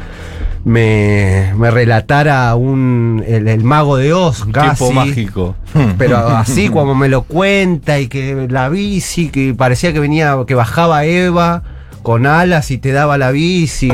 me, 0.63 1.53
me 1.57 1.69
relatara 1.69 2.55
un, 2.55 3.25
el, 3.27 3.49
el 3.49 3.65
mago 3.65 3.97
de 3.97 4.13
Oz, 4.13 4.45
casi. 4.53 4.85
Tiempo 4.85 4.93
mágico. 4.93 5.55
Pero 5.97 6.15
así 6.37 6.69
como 6.69 6.95
me 6.95 7.09
lo 7.09 7.23
cuenta 7.23 7.99
y 7.99 8.07
que 8.07 8.47
la 8.49 8.69
bici, 8.69 9.27
que 9.27 9.53
parecía 9.53 9.91
que 9.91 9.99
venía, 9.99 10.37
que 10.47 10.55
bajaba 10.55 11.03
Eva 11.03 11.61
con 12.01 12.25
alas 12.25 12.71
y 12.71 12.77
te 12.77 12.91
daba 12.91 13.17
la 13.17 13.31
bici. 13.31 13.89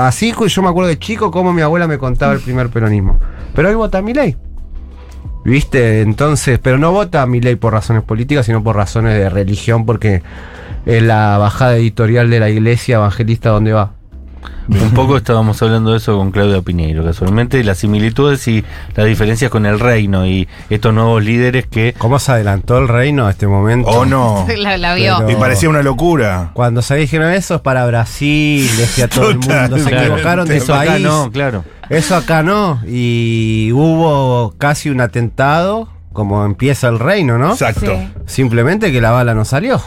Así 0.00 0.32
yo 0.46 0.62
me 0.62 0.68
acuerdo 0.68 0.88
de 0.88 0.98
chico 0.98 1.30
como 1.30 1.52
mi 1.52 1.62
abuela 1.62 1.86
me 1.86 1.98
contaba 1.98 2.32
el 2.32 2.40
primer 2.40 2.68
peronismo. 2.68 3.18
Pero 3.54 3.68
hoy 3.68 3.74
vota 3.74 4.02
mi 4.02 4.14
ley. 4.14 4.36
¿Viste? 5.44 6.02
Entonces, 6.02 6.58
pero 6.58 6.78
no 6.78 6.92
vota 6.92 7.26
mi 7.26 7.40
ley 7.40 7.56
por 7.56 7.72
razones 7.72 8.02
políticas, 8.02 8.46
sino 8.46 8.62
por 8.62 8.76
razones 8.76 9.18
de 9.18 9.30
religión, 9.30 9.86
porque 9.86 10.22
en 10.86 11.08
la 11.08 11.38
bajada 11.38 11.76
editorial 11.76 12.30
de 12.30 12.40
la 12.40 12.50
iglesia 12.50 12.96
evangelista 12.96 13.50
donde 13.50 13.72
va. 13.72 13.92
Un 14.68 14.92
poco 14.92 15.16
estábamos 15.16 15.60
hablando 15.62 15.90
de 15.90 15.96
eso 15.96 16.16
con 16.16 16.30
Claudia 16.30 16.62
Piñeiro, 16.62 17.04
casualmente, 17.04 17.64
las 17.64 17.78
similitudes 17.78 18.46
y 18.46 18.64
las 18.94 19.04
diferencias 19.06 19.50
con 19.50 19.66
el 19.66 19.80
reino 19.80 20.26
y 20.28 20.46
estos 20.68 20.94
nuevos 20.94 21.24
líderes 21.24 21.66
que 21.66 21.92
¿Cómo 21.98 22.20
se 22.20 22.30
adelantó 22.30 22.78
el 22.78 22.86
reino 22.86 23.26
a 23.26 23.30
este 23.30 23.48
momento? 23.48 23.88
¿O 23.90 24.04
no? 24.06 24.46
La, 24.58 24.76
la 24.76 24.94
vio. 24.94 25.16
Pero- 25.18 25.30
Y 25.30 25.34
parecía 25.34 25.68
una 25.68 25.82
locura. 25.82 26.50
Cuando 26.54 26.82
se 26.82 26.94
dijeron 26.94 27.32
eso 27.32 27.56
es 27.56 27.60
para 27.62 27.84
Brasil, 27.86 28.70
decía 28.76 29.08
todo 29.08 29.30
el 29.30 29.38
mundo, 29.38 29.76
se 29.78 29.92
equivocaron 29.92 30.46
de 30.46 30.56
eso 30.58 30.72
acá 30.74 30.92
país. 30.92 31.02
no, 31.02 31.30
claro. 31.32 31.64
Eso 31.88 32.14
acá 32.14 32.44
no. 32.44 32.80
Y 32.86 33.72
hubo 33.72 34.54
casi 34.58 34.88
un 34.90 35.00
atentado, 35.00 35.88
como 36.12 36.44
empieza 36.44 36.86
el 36.88 37.00
reino, 37.00 37.38
¿no? 37.38 37.52
Exacto. 37.52 37.86
Sí. 37.86 38.08
Simplemente 38.26 38.92
que 38.92 39.00
la 39.00 39.10
bala 39.10 39.34
no 39.34 39.44
salió. 39.44 39.80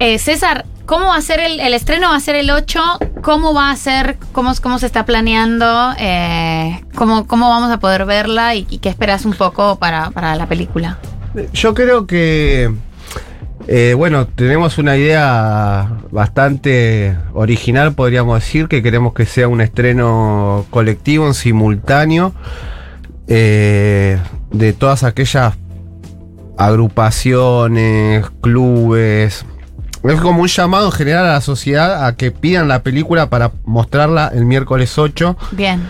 Eh, 0.00 0.18
César, 0.20 0.64
¿cómo 0.86 1.06
va 1.06 1.16
a 1.16 1.22
ser 1.22 1.40
el, 1.40 1.74
estreno? 1.74 2.10
¿Va 2.10 2.16
a 2.16 2.20
ser 2.20 2.36
el 2.36 2.50
8? 2.52 2.80
¿Cómo 3.20 3.52
va 3.52 3.70
a 3.70 3.76
ser? 3.76 4.16
¿Cómo, 4.30 4.52
cómo 4.62 4.78
se 4.78 4.86
está 4.86 5.04
planeando? 5.04 5.92
Eh, 5.98 6.84
¿cómo, 6.94 7.26
¿Cómo 7.26 7.48
vamos 7.48 7.72
a 7.72 7.80
poder 7.80 8.04
verla? 8.04 8.54
¿Y, 8.54 8.64
qué 8.64 8.88
esperas 8.88 9.24
un 9.24 9.32
poco 9.32 9.76
para, 9.76 10.10
para 10.10 10.36
la 10.36 10.46
película? 10.46 10.98
Yo 11.52 11.74
creo 11.74 12.06
que, 12.06 12.72
eh, 13.66 13.94
bueno, 13.96 14.28
tenemos 14.28 14.78
una 14.78 14.96
idea 14.96 15.98
bastante 16.12 17.16
original, 17.32 17.94
podríamos 17.94 18.38
decir, 18.38 18.68
que 18.68 18.84
queremos 18.84 19.14
que 19.14 19.26
sea 19.26 19.48
un 19.48 19.60
estreno 19.60 20.64
colectivo, 20.70 21.26
en 21.26 21.34
simultáneo, 21.34 22.34
de 23.26 24.20
todas 24.78 25.02
aquellas 25.02 25.54
agrupaciones, 26.56 28.24
clubes. 28.40 29.44
Es 30.04 30.20
como 30.20 30.42
un 30.42 30.48
llamado 30.48 30.86
en 30.86 30.92
general 30.92 31.26
a 31.26 31.32
la 31.32 31.40
sociedad 31.40 32.06
a 32.06 32.16
que 32.16 32.30
pidan 32.30 32.68
la 32.68 32.82
película 32.82 33.28
para 33.30 33.52
mostrarla 33.64 34.30
el 34.34 34.44
miércoles 34.44 34.96
8 34.98 35.36
Bien. 35.52 35.80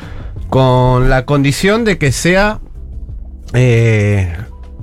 con 0.49 1.11
la 1.11 1.25
condición 1.27 1.85
de 1.85 1.99
que 1.99 2.11
sea 2.13 2.61
eh, 3.55 4.35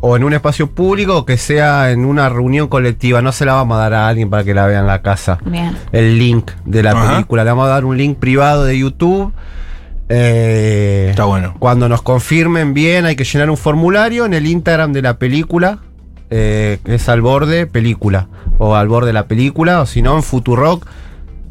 o 0.01 0.15
en 0.15 0.23
un 0.23 0.33
espacio 0.33 0.71
público 0.71 1.17
o 1.17 1.25
que 1.25 1.37
sea 1.37 1.91
en 1.91 2.05
una 2.05 2.29
reunión 2.29 2.67
colectiva. 2.67 3.21
No 3.21 3.31
se 3.31 3.45
la 3.45 3.53
vamos 3.53 3.77
a 3.77 3.81
dar 3.81 3.93
a 3.95 4.07
alguien 4.07 4.29
para 4.29 4.43
que 4.43 4.53
la 4.53 4.67
vea 4.67 4.79
en 4.79 4.87
la 4.87 5.01
casa. 5.01 5.39
Bien. 5.45 5.75
El 5.91 6.19
link 6.19 6.51
de 6.65 6.83
la 6.83 6.91
Ajá. 6.91 7.13
película. 7.13 7.43
Le 7.43 7.49
vamos 7.49 7.65
a 7.65 7.69
dar 7.69 7.85
un 7.85 7.97
link 7.97 8.17
privado 8.19 8.63
de 8.63 8.77
YouTube. 8.77 9.33
Eh, 10.09 11.07
Está 11.09 11.25
bueno. 11.25 11.55
Cuando 11.57 11.89
nos 11.89 12.03
confirmen 12.03 12.73
bien, 12.75 13.05
hay 13.05 13.15
que 13.15 13.23
llenar 13.23 13.49
un 13.49 13.57
formulario 13.57 14.25
en 14.25 14.35
el 14.35 14.45
Instagram 14.45 14.93
de 14.93 15.01
la 15.01 15.17
película. 15.17 15.79
Eh, 16.37 16.79
es 16.85 17.07
al 17.09 17.21
borde 17.21 17.65
película. 17.67 18.27
O 18.57 18.75
al 18.75 18.87
borde 18.87 19.07
de 19.07 19.13
la 19.13 19.27
película. 19.27 19.81
O 19.81 19.85
si 19.85 20.01
no, 20.01 20.15
en 20.17 20.23
Futurock. 20.23 20.85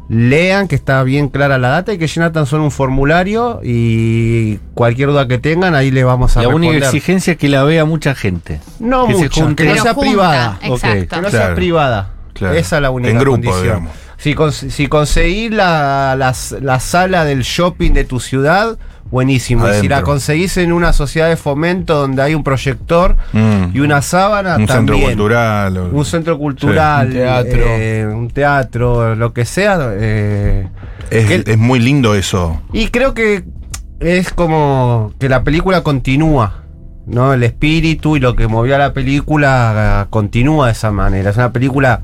Lean 0.07 0.67
que 0.67 0.75
está 0.75 1.01
bien 1.01 1.29
clara 1.29 1.57
la 1.57 1.69
data. 1.69 1.91
Hay 1.91 1.97
que 1.97 2.05
llenar 2.07 2.31
tan 2.31 2.45
solo 2.45 2.63
un 2.63 2.69
formulario. 2.71 3.59
Y 3.63 4.57
cualquier 4.75 5.09
duda 5.09 5.27
que 5.27 5.39
tengan, 5.39 5.73
ahí 5.73 5.89
le 5.89 6.03
vamos 6.03 6.37
a 6.37 6.43
La 6.43 6.49
única 6.49 6.77
exigencia 6.77 7.33
es 7.33 7.39
que 7.39 7.49
la 7.49 7.63
vea 7.63 7.85
mucha 7.85 8.13
gente. 8.13 8.59
No 8.79 9.07
que 9.07 9.15
se 9.15 9.23
mucha, 9.23 9.41
junte. 9.41 9.63
que 9.63 9.69
no 9.69 9.81
sea 9.81 9.93
junta, 9.95 10.09
privada. 10.09 10.59
Exacto. 10.61 11.15
Que 11.15 11.21
no 11.21 11.29
Claro. 11.29 11.29
sea 11.31 11.55
privada. 11.55 12.09
Claro. 12.33 12.53
Esa 12.55 12.75
es 12.75 12.81
la 12.83 12.91
única 12.91 13.11
En 13.11 13.17
grupo, 13.19 13.31
condición. 13.41 13.63
digamos. 13.63 13.91
Si, 14.17 14.69
si 14.69 14.87
conseguís 14.87 15.51
la, 15.51 16.15
la 16.61 16.79
sala 16.79 17.25
del 17.25 17.41
shopping 17.41 17.91
de 17.93 18.03
tu 18.03 18.19
ciudad, 18.19 18.77
buenísimo. 19.09 19.67
Y 19.69 19.73
si 19.81 19.87
la 19.87 20.01
conseguís 20.01 20.57
en 20.57 20.71
una 20.73 20.91
sociedad 20.93 21.29
de 21.29 21.37
fomento 21.37 21.95
donde 21.95 22.21
hay 22.21 22.35
un 22.35 22.43
proyector 22.43 23.15
Mm. 23.33 23.75
y 23.75 23.79
una 23.79 24.01
sábana, 24.01 24.55
Un 24.57 24.65
también. 24.65 24.97
centro 24.99 25.07
cultural. 25.09 25.77
o- 25.77 25.89
Un 25.89 26.05
centro 26.05 26.37
cultural, 26.37 27.07
Sí, 27.11 27.17
un 27.17 27.23
teatro. 27.23 27.59
eh, 27.65 28.07
un 28.11 28.29
teatro, 28.29 29.15
lo 29.15 29.33
que 29.33 29.45
sea. 29.45 29.77
eh, 29.93 30.67
Es, 31.11 31.25
que- 31.27 31.51
es 31.51 31.57
muy 31.57 31.79
lindo 31.79 32.15
eso. 32.15 32.61
y 32.73 32.87
creo 32.87 33.13
que 33.13 33.43
es 33.99 34.31
como 34.33 35.13
que 35.19 35.29
la 35.29 35.43
película 35.43 35.81
continúa, 35.81 36.63
¿no? 37.05 37.31
El 37.33 37.43
espíritu 37.43 38.17
y 38.17 38.19
lo 38.19 38.35
que 38.35 38.47
movió 38.47 38.75
a 38.75 38.79
la 38.79 38.93
película 38.93 40.07
continúa 40.09 40.65
de 40.67 40.71
esa 40.73 40.91
manera. 40.91 41.29
Es 41.29 41.37
una 41.37 41.51
película. 41.53 42.01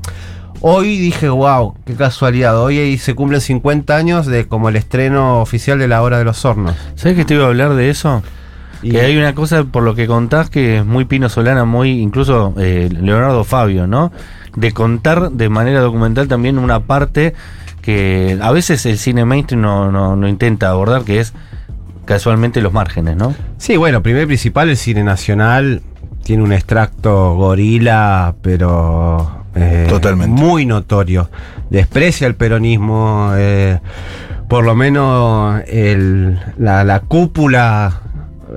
Hoy 0.64 0.96
dije, 0.98 1.28
wow, 1.28 1.74
qué 1.84 1.94
casualidad. 1.94 2.56
Hoy 2.60 2.96
se 2.98 3.14
cumplen 3.14 3.40
50 3.40 3.96
años 3.96 4.26
de 4.26 4.46
como 4.46 4.68
el 4.68 4.76
estreno 4.76 5.40
oficial 5.40 5.78
de 5.78 5.88
La 5.88 6.02
Hora 6.02 6.18
de 6.18 6.24
los 6.24 6.44
Hornos. 6.44 6.76
¿Sabes 6.94 7.16
que 7.16 7.24
te 7.24 7.34
iba 7.34 7.44
a 7.44 7.48
hablar 7.48 7.74
de 7.74 7.90
eso? 7.90 8.22
Y- 8.80 8.90
Que 8.92 9.00
hay 9.00 9.16
una 9.16 9.34
cosa, 9.34 9.64
por 9.64 9.82
lo 9.82 9.94
que 9.96 10.06
contás, 10.06 10.50
que 10.50 10.78
es 10.78 10.84
muy 10.86 11.04
Pino 11.04 11.28
Solana, 11.28 11.64
muy 11.64 12.00
incluso 12.00 12.54
eh, 12.58 12.88
Leonardo 12.92 13.42
Fabio, 13.44 13.86
¿no? 13.88 14.12
De 14.54 14.72
contar 14.72 15.32
de 15.32 15.48
manera 15.48 15.80
documental 15.80 16.28
también 16.28 16.58
una 16.58 16.80
parte 16.80 17.34
que 17.80 18.38
a 18.40 18.52
veces 18.52 18.86
el 18.86 18.98
cine 18.98 19.24
mainstream 19.24 19.62
no, 19.62 19.90
no, 19.90 20.14
no 20.14 20.28
intenta 20.28 20.68
abordar, 20.70 21.02
que 21.02 21.18
es 21.18 21.32
casualmente 22.04 22.60
los 22.60 22.72
márgenes, 22.72 23.16
¿no? 23.16 23.34
Sí, 23.58 23.76
bueno, 23.76 24.02
primero 24.02 24.24
y 24.24 24.26
principal, 24.26 24.68
el 24.68 24.76
cine 24.76 25.02
nacional 25.02 25.82
tiene 26.22 26.44
un 26.44 26.52
extracto 26.52 27.34
gorila, 27.34 28.34
pero 28.42 29.41
eh, 29.54 29.86
Totalmente. 29.88 30.40
muy 30.40 30.66
notorio. 30.66 31.30
Desprecia 31.70 32.26
el 32.26 32.34
peronismo, 32.34 33.32
eh, 33.36 33.78
por 34.48 34.64
lo 34.64 34.74
menos 34.74 35.60
el- 35.66 36.38
la, 36.58 36.84
la 36.84 37.00
cúpula 37.00 38.00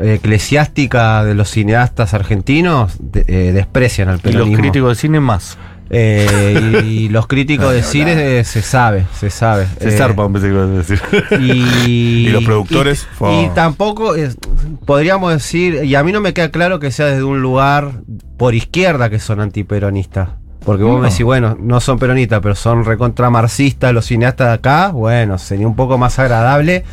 eclesiástica 0.01 1.23
de 1.23 1.35
los 1.35 1.49
cineastas 1.49 2.13
argentinos 2.13 2.97
de- 2.99 3.25
eh, 3.27 3.51
desprecian 3.53 4.09
al 4.09 4.17
Y 4.17 4.19
peronismo. 4.21 4.51
los 4.51 4.59
críticos 4.61 4.89
de 4.89 4.95
cine 5.01 5.19
más. 5.19 5.57
Eh, 5.91 6.81
y, 6.83 6.87
y 6.87 7.09
los 7.09 7.27
críticos 7.27 7.71
de 7.73 7.83
cine 7.83 8.39
eh, 8.39 8.43
se 8.43 8.61
sabe, 8.63 9.05
se 9.19 9.29
sabe. 9.29 9.67
Se 9.79 9.89
Eh, 9.89 9.91
zarpa, 9.97 10.27
pensé 10.31 10.47
que 10.47 10.53
ibas 10.53 10.67
a 10.67 10.71
decir. 10.71 11.01
y, 11.39 11.85
Y 12.25 12.29
los 12.29 12.43
productores, 12.43 13.07
Y, 13.21 13.45
y 13.45 13.49
tampoco 13.53 14.15
es- 14.15 14.37
podríamos 14.85 15.31
decir, 15.31 15.83
y 15.85 15.93
a 15.95 16.03
mí 16.03 16.11
no 16.11 16.21
me 16.21 16.33
queda 16.33 16.49
claro 16.49 16.79
que 16.79 16.89
sea 16.91 17.05
desde 17.05 17.23
un 17.23 17.41
lugar 17.41 18.01
por 18.37 18.55
izquierda 18.55 19.09
que 19.09 19.19
son 19.19 19.39
antiperonistas. 19.41 20.29
Porque 20.65 20.83
vos 20.83 20.95
No. 20.95 20.99
me 21.01 21.09
decís, 21.09 21.23
bueno, 21.23 21.55
no 21.59 21.79
son 21.79 21.99
peronistas, 21.99 22.39
pero 22.41 22.55
son 22.55 22.83
recontramarxistas 22.85 23.93
los 23.93 24.05
cineastas 24.05 24.47
de 24.47 24.53
acá. 24.55 24.89
Bueno, 24.89 25.37
sería 25.37 25.67
un 25.67 25.75
poco 25.75 25.97
más 25.97 26.17
agradable 26.19 26.83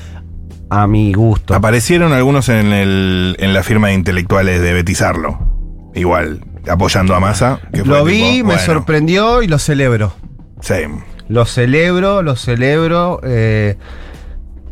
a 0.68 0.86
mi 0.86 1.12
gusto. 1.14 1.54
Aparecieron 1.54 2.12
algunos 2.12 2.48
en, 2.50 2.66
el, 2.72 3.36
en 3.38 3.52
la 3.54 3.62
firma 3.62 3.88
de 3.88 3.94
intelectuales 3.94 4.60
de 4.60 4.72
Betizarlo. 4.74 5.38
Igual, 5.94 6.44
apoyando 6.68 7.14
a 7.14 7.20
Massa. 7.20 7.60
que 7.72 7.82
Lo 7.84 8.04
vi, 8.04 8.20
tipo, 8.20 8.36
me 8.48 8.54
bueno, 8.54 8.60
sorprendió 8.62 9.42
y 9.42 9.46
lo 9.48 9.58
celebro. 9.58 10.12
same. 10.60 11.02
Lo 11.28 11.46
celebro, 11.46 12.22
lo 12.22 12.36
celebro. 12.36 13.20
eh, 13.24 13.76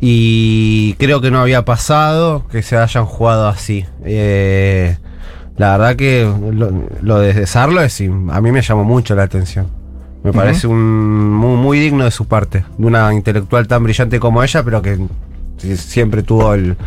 y 0.00 0.94
creo 0.94 1.20
que 1.20 1.30
no 1.30 1.40
había 1.40 1.64
pasado 1.64 2.46
que 2.50 2.62
se 2.62 2.76
hayan 2.76 3.04
jugado 3.04 3.48
así. 3.48 3.84
Eh, 4.04 4.96
la 5.60 5.76
verdad 5.76 5.94
que 5.94 6.26
lo, 6.52 6.70
lo 7.02 7.18
de 7.18 7.46
Sarlo 7.46 7.82
es, 7.82 8.00
a 8.00 8.40
mí 8.40 8.50
me 8.50 8.62
llamó 8.62 8.82
mucho 8.82 9.14
la 9.14 9.24
atención. 9.24 9.66
Me 10.22 10.32
parece 10.32 10.66
un 10.66 11.34
muy, 11.34 11.56
muy 11.58 11.78
digno 11.78 12.04
de 12.04 12.10
su 12.10 12.26
parte. 12.26 12.64
De 12.78 12.86
una 12.86 13.12
intelectual 13.12 13.68
tan 13.68 13.84
brillante 13.84 14.18
como 14.18 14.42
ella, 14.42 14.62
pero 14.62 14.80
que 14.80 14.98
siempre 15.76 16.22
tuvo 16.22 16.54
el. 16.54 16.78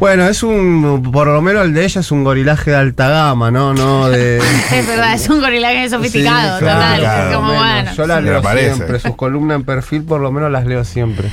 Bueno, 0.00 0.26
es 0.26 0.42
un. 0.42 1.08
Por 1.12 1.28
lo 1.28 1.40
menos 1.40 1.64
el 1.64 1.72
de 1.72 1.84
ella 1.84 2.00
es 2.00 2.10
un 2.10 2.24
gorilaje 2.24 2.72
de 2.72 2.76
alta 2.78 3.08
gama, 3.08 3.52
¿no? 3.52 3.74
No 3.74 4.08
de. 4.08 4.38
Es 4.72 4.86
verdad, 4.88 5.14
es 5.14 5.28
un 5.28 5.40
gorilaje 5.40 5.88
sofisticado, 5.88 6.58
Sí, 6.58 6.64
total. 6.64 6.80
sofisticado. 6.96 7.30
Es 7.30 7.36
como 7.36 7.54
bueno. 7.54 7.92
Yo 7.96 8.06
las 8.08 8.22
leo 8.24 8.42
parece. 8.42 8.74
siempre. 8.74 8.98
Sus 8.98 9.14
columnas 9.14 9.54
en 9.56 9.64
perfil, 9.64 10.02
por 10.02 10.20
lo 10.20 10.32
menos 10.32 10.50
las 10.50 10.66
leo 10.66 10.82
siempre. 10.82 11.28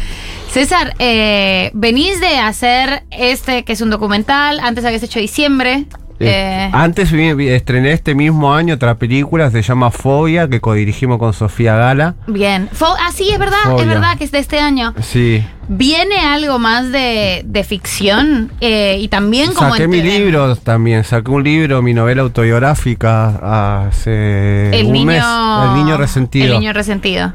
César, 0.52 0.94
eh, 1.00 1.72
venís 1.74 2.20
de 2.20 2.38
hacer 2.38 3.04
este, 3.10 3.64
que 3.64 3.74
es 3.74 3.82
un 3.82 3.90
documental, 3.90 4.60
antes 4.60 4.86
habías 4.86 5.02
hecho 5.02 5.20
diciembre. 5.20 5.86
Eh, 6.20 6.70
Antes 6.74 7.12
vi- 7.12 7.34
vi- 7.34 7.50
estrené 7.50 7.92
este 7.92 8.16
mismo 8.16 8.54
año 8.54 8.76
otra 8.76 8.96
película, 8.96 9.50
se 9.52 9.62
llama 9.62 9.92
Fobia, 9.92 10.48
que 10.50 10.60
codirigimos 10.62 11.18
con 11.20 11.34
Sofía 11.34 11.76
Gala. 11.76 12.16
bien. 12.28 12.70
Fo- 12.72 12.96
ah, 13.00 13.12
sí, 13.14 13.30
es 13.32 13.40
verdad, 13.40 13.58
Fobia. 13.64 13.82
es 13.84 13.88
verdad 13.88 14.18
que 14.18 14.24
es 14.26 14.32
de 14.32 14.40
este 14.40 14.60
año. 14.60 14.94
Sí. 15.02 15.44
¿Viene 15.72 16.18
algo 16.20 16.58
más 16.58 16.92
de, 16.92 17.44
de 17.46 17.64
ficción? 17.64 18.52
Eh, 18.60 18.98
y 19.00 19.08
también 19.08 19.54
como... 19.54 19.70
Saqué 19.72 19.88
mi 19.88 20.02
libro 20.02 20.56
también, 20.56 21.04
saqué 21.04 21.30
un 21.30 21.44
libro, 21.44 21.82
mi 21.84 21.94
novela 21.94 22.24
autobiográfica 22.24 23.88
hace 23.88 24.72
El 24.80 24.88
un 24.88 24.94
niño... 24.94 25.06
mes. 25.06 25.24
El 25.24 25.76
niño 25.76 25.98
resentido. 25.98 26.54
El 26.56 26.60
niño 26.60 26.74
resentido. 26.74 27.34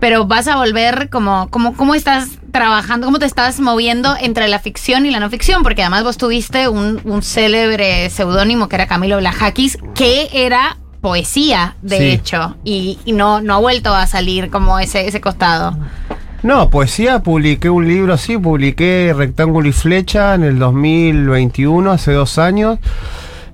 Pero 0.00 0.26
vas 0.26 0.46
a 0.46 0.56
volver 0.56 1.08
como, 1.10 1.48
como, 1.50 1.74
¿cómo 1.74 1.94
estás 1.94 2.28
trabajando? 2.52 3.06
¿Cómo 3.06 3.18
te 3.18 3.26
estás 3.26 3.58
moviendo 3.60 4.14
entre 4.20 4.46
la 4.48 4.58
ficción 4.60 5.06
y 5.06 5.10
la 5.10 5.18
no 5.20 5.28
ficción? 5.28 5.62
Porque 5.62 5.82
además 5.82 6.04
vos 6.04 6.16
tuviste 6.18 6.68
un, 6.68 7.00
un 7.04 7.22
célebre 7.22 8.08
seudónimo 8.10 8.68
que 8.68 8.76
era 8.76 8.86
Camilo 8.86 9.16
Blajakis, 9.18 9.78
que 9.94 10.28
era 10.32 10.76
poesía, 11.00 11.76
de 11.82 11.98
Sí. 11.98 12.04
hecho, 12.06 12.56
y, 12.64 12.98
y 13.04 13.12
no, 13.12 13.40
no 13.40 13.54
ha 13.54 13.58
vuelto 13.58 13.94
a 13.94 14.06
salir 14.06 14.50
como 14.50 14.78
ese, 14.78 15.06
ese 15.06 15.20
costado. 15.20 15.76
No, 16.42 16.70
poesía, 16.70 17.20
publiqué 17.22 17.68
un 17.68 17.86
libro, 17.88 18.16
sí, 18.16 18.38
publiqué 18.38 19.12
Rectángulo 19.16 19.68
y 19.68 19.72
Flecha 19.72 20.34
en 20.34 20.44
el 20.44 20.58
2021, 20.60 21.90
hace 21.90 22.12
dos 22.12 22.38
años. 22.38 22.78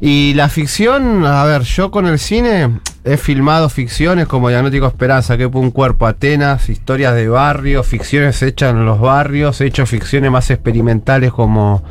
Y 0.00 0.34
la 0.34 0.48
ficción, 0.50 1.24
a 1.24 1.44
ver, 1.44 1.62
yo 1.62 1.90
con 1.90 2.06
el 2.06 2.18
cine, 2.18 2.80
he 3.04 3.16
filmado 3.16 3.68
ficciones 3.68 4.26
como 4.26 4.48
Diagnóstico 4.48 4.86
Esperanza, 4.86 5.36
que 5.36 5.46
un 5.46 5.70
cuerpo, 5.70 6.06
Atenas, 6.06 6.68
historias 6.68 7.14
de 7.14 7.28
barrio, 7.28 7.82
ficciones 7.82 8.42
hechas 8.42 8.72
en 8.72 8.84
los 8.86 8.98
barrios, 9.00 9.60
he 9.60 9.66
hecho 9.66 9.84
ficciones 9.86 10.30
más 10.30 10.50
experimentales 10.50 11.32
como 11.32 11.84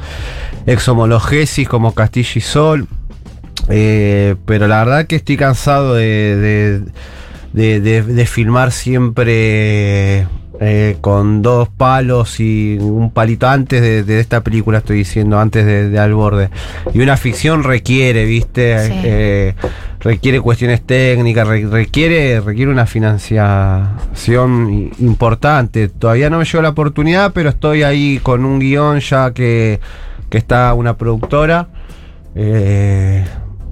Exhomologesis, 0.66 1.68
como 1.70 1.94
Castillo 1.94 2.32
y 2.36 2.42
Sol. 2.42 2.88
Eh, 3.70 4.36
pero 4.46 4.68
la 4.68 4.80
verdad 4.84 5.06
que 5.08 5.16
estoy 5.18 5.38
cansado 5.38 5.94
de, 5.94 6.36
de, 6.36 6.82
de- 7.54 7.80
de- 7.80 8.02
de 8.04 8.26
filmar 8.26 8.72
siempre 8.72 10.28
eh, 10.60 10.98
con 11.02 11.42
dos 11.42 11.70
palos 11.70 12.40
y 12.40 12.78
un 12.80 13.12
palito 13.12 13.48
antes 13.48 13.82
de, 13.82 14.04
de 14.04 14.20
esta 14.20 14.42
película, 14.42 14.80
estoy 14.80 14.98
diciendo, 14.98 15.40
antes 15.40 15.66
de, 15.66 15.90
de 15.90 16.00
Al 16.00 16.14
Borde. 16.14 16.50
Y 16.94 17.00
una 17.02 17.18
ficción 17.18 17.64
requiere, 17.64 18.26
¿viste? 18.26 18.88
Sí. 18.88 18.94
Eh, 19.04 19.56
requiere 20.00 20.40
cuestiones 20.42 20.82
técnicas, 20.86 21.48
re- 21.48 21.66
requiere, 21.66 22.40
requiere 22.42 22.72
una 22.72 22.86
financiación 22.86 24.92
importante. 25.00 25.88
Todavía 25.90 26.30
no 26.30 26.38
me 26.40 26.46
llegó 26.46 26.62
la 26.62 26.70
oportunidad, 26.70 27.32
pero 27.34 27.50
estoy 27.50 27.84
ahí 27.84 28.20
con 28.22 28.46
un 28.46 28.60
guion 28.60 29.00
ya 29.00 29.34
que, 29.34 29.80
que 30.30 30.38
está 30.38 30.74
una 30.74 30.98
productora. 30.98 31.68
Eh, 32.36 33.24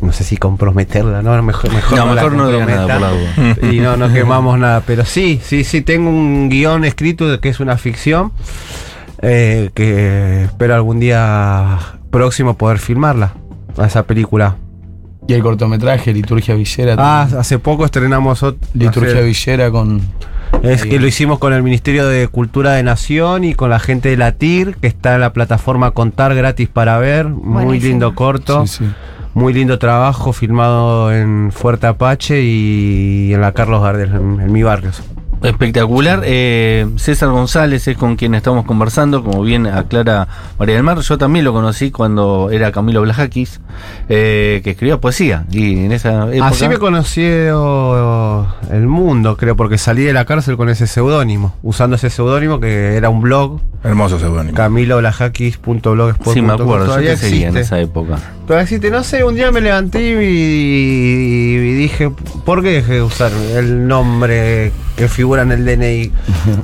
no 0.01 0.11
sé 0.11 0.23
si 0.23 0.37
comprometerla, 0.37 1.21
¿no? 1.21 1.41
Mejor, 1.43 1.71
mejor 1.73 1.97
No, 1.97 2.05
la 2.07 2.13
mejor 2.15 2.33
no 2.33 2.51
nada, 2.51 2.87
por 2.87 3.01
la 3.01 3.11
duda. 3.11 3.71
Y 3.71 3.79
no, 3.79 3.97
no 3.97 4.11
quemamos 4.13 4.57
nada. 4.59 4.81
Pero 4.85 5.05
sí, 5.05 5.39
sí, 5.43 5.63
sí, 5.63 5.81
tengo 5.81 6.09
un 6.09 6.49
guion 6.49 6.83
escrito 6.85 7.29
de 7.29 7.39
que 7.39 7.49
es 7.49 7.59
una 7.59 7.77
ficción. 7.77 8.31
eh, 9.21 9.69
que 9.75 10.45
espero 10.45 10.73
algún 10.75 10.99
día 10.99 11.77
próximo 12.09 12.55
poder 12.57 12.79
filmarla. 12.79 13.33
A 13.77 13.85
esa 13.85 14.03
película. 14.03 14.57
Y 15.27 15.33
el 15.33 15.43
cortometraje, 15.43 16.11
Liturgia 16.13 16.55
Villera. 16.55 16.95
Ah, 16.97 17.19
también. 17.21 17.39
hace 17.39 17.59
poco 17.59 17.85
estrenamos 17.85 18.41
ot- 18.43 18.57
Liturgia 18.73 19.13
hace- 19.13 19.23
Villera 19.23 19.71
con. 19.71 20.01
Es 20.63 20.83
que 20.83 20.99
lo 20.99 21.07
hicimos 21.07 21.39
con 21.39 21.53
el 21.53 21.63
Ministerio 21.63 22.05
de 22.07 22.27
Cultura 22.27 22.73
de 22.73 22.83
Nación 22.83 23.45
y 23.45 23.53
con 23.53 23.69
la 23.69 23.79
gente 23.79 24.09
de 24.09 24.17
la 24.17 24.33
TIR, 24.33 24.75
que 24.75 24.87
está 24.87 25.15
en 25.15 25.21
la 25.21 25.31
plataforma 25.31 25.91
Contar 25.91 26.35
gratis 26.35 26.67
para 26.67 26.97
ver. 26.97 27.27
Muy 27.29 27.79
lindo 27.79 28.13
corto. 28.15 28.67
Sí, 28.67 28.79
sí. 28.79 28.91
Muy 29.33 29.53
lindo 29.53 29.79
trabajo 29.79 30.33
filmado 30.33 31.13
en 31.13 31.51
Fuerte 31.51 31.87
Apache 31.87 32.41
y 32.41 33.33
en 33.33 33.41
la 33.41 33.53
Carlos 33.53 33.81
Gardel, 33.81 34.09
en, 34.09 34.41
en 34.41 34.51
mi 34.51 34.61
barrio. 34.61 34.91
Espectacular. 35.41 36.21
Eh, 36.23 36.87
César 36.97 37.29
González 37.29 37.87
es 37.87 37.97
con 37.97 38.15
quien 38.15 38.35
estamos 38.35 38.65
conversando, 38.65 39.23
como 39.23 39.41
bien 39.43 39.65
aclara 39.67 40.27
María 40.59 40.75
del 40.75 40.83
Mar. 40.83 40.99
Yo 40.99 41.17
también 41.17 41.45
lo 41.45 41.53
conocí 41.53 41.91
cuando 41.91 42.49
era 42.51 42.71
Camilo 42.71 43.01
Blajakis, 43.01 43.59
eh, 44.09 44.61
que 44.63 44.71
escribía 44.71 44.99
poesía. 44.99 45.45
Y 45.51 45.85
en 45.85 45.91
esa 45.91 46.27
época. 46.31 46.47
Así 46.47 46.67
me 46.67 46.77
conoció 46.77 48.47
el 48.71 48.87
mundo, 48.87 49.35
creo, 49.37 49.55
porque 49.55 49.77
salí 49.77 50.03
de 50.03 50.13
la 50.13 50.25
cárcel 50.25 50.57
con 50.57 50.69
ese 50.69 50.85
seudónimo, 50.87 51.55
usando 51.63 51.95
ese 51.95 52.09
seudónimo 52.09 52.59
que 52.59 52.95
era 52.95 53.09
un 53.09 53.21
blog, 53.21 53.59
Hermoso 53.83 54.19
seudónimo. 54.19 54.55
camiloblajakis.blogspot.com. 54.55 56.33
Sí, 56.33 56.41
me 56.41 56.53
acuerdo, 56.53 56.79
yo 56.79 56.85
Todavía 56.91 57.11
te 57.11 57.17
seguía 57.17 57.47
en 57.49 57.57
existe. 57.57 57.59
esa 57.61 57.79
época. 57.79 58.17
Todavía 58.45 58.63
existe. 58.63 58.91
No 58.91 59.03
sé, 59.03 59.23
un 59.23 59.35
día 59.35 59.51
me 59.51 59.61
levanté 59.61 60.01
y, 60.03 60.13
y- 60.13 61.55
y 61.55 61.73
dije, 61.75 62.11
¿por 62.45 62.61
qué 62.61 62.69
dejé 62.73 62.93
de 62.95 63.01
usar 63.01 63.31
el 63.55 63.87
nombre 63.87 64.71
que 65.01 65.07
figura 65.09 65.41
en 65.41 65.51
el 65.51 65.65
DNI? 65.65 66.11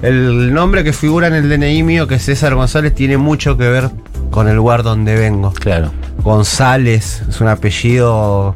El 0.03 0.53
nombre 0.53 0.83
que 0.83 0.93
figura 0.93 1.27
en 1.27 1.33
el 1.33 1.49
DNI 1.49 1.81
mío, 1.83 2.07
que 2.07 2.15
es 2.15 2.23
César 2.25 2.53
González, 2.53 2.93
tiene 2.93 3.17
mucho 3.17 3.57
que 3.57 3.67
ver 3.67 3.89
con 4.29 4.47
el 4.47 4.55
lugar 4.55 4.83
donde 4.83 5.15
vengo. 5.15 5.51
Claro. 5.53 5.91
González 6.23 7.23
es 7.27 7.41
un 7.41 7.47
apellido 7.47 8.53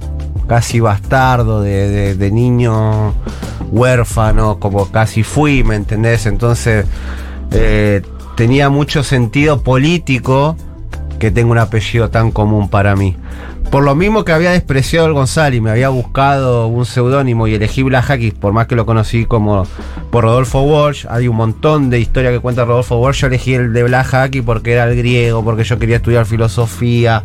casi 0.47 0.79
bastardo 0.79 1.61
de, 1.63 1.89
de- 1.89 2.15
de 2.15 2.31
niño 2.31 3.13
huérfano, 3.71 4.59
como 4.59 4.91
casi 4.91 5.23
fui, 5.23 5.63
¿me 5.63 5.75
entendés? 5.75 6.25
Entonces 6.27 6.85
eh, 7.51 8.01
tenía 8.35 8.69
mucho 8.69 9.03
sentido 9.03 9.61
político 9.63 10.55
que 11.19 11.31
tenga 11.31 11.51
un 11.51 11.57
apellido 11.57 12.09
tan 12.09 12.31
común 12.31 12.69
para 12.69 12.95
mí. 12.95 13.15
Por 13.71 13.83
lo 13.83 13.95
mismo 13.95 14.25
que 14.25 14.33
había 14.33 14.51
despreciado 14.51 15.07
el 15.07 15.13
González 15.13 15.57
y 15.57 15.61
me 15.61 15.71
había 15.71 15.87
buscado 15.87 16.67
un 16.67 16.85
seudónimo 16.85 17.47
y 17.47 17.55
elegí 17.55 17.83
Blajakis, 17.83 18.33
por 18.33 18.51
más 18.51 18.67
que 18.67 18.75
lo 18.75 18.85
conocí 18.85 19.23
como 19.25 19.65
por 20.11 20.25
Rodolfo 20.25 20.61
Walsh, 20.63 21.05
hay 21.09 21.29
un 21.29 21.37
montón 21.37 21.89
de 21.89 21.97
historia 21.97 22.31
que 22.31 22.39
cuenta 22.39 22.65
Rodolfo 22.65 22.97
Walsh, 22.97 23.21
yo 23.21 23.27
elegí 23.27 23.53
el 23.53 23.71
de 23.71 23.83
Blajakis 23.83 24.41
porque 24.41 24.73
era 24.73 24.83
el 24.83 24.97
griego, 24.97 25.41
porque 25.45 25.63
yo 25.63 25.79
quería 25.79 25.95
estudiar 25.95 26.25
filosofía 26.25 27.23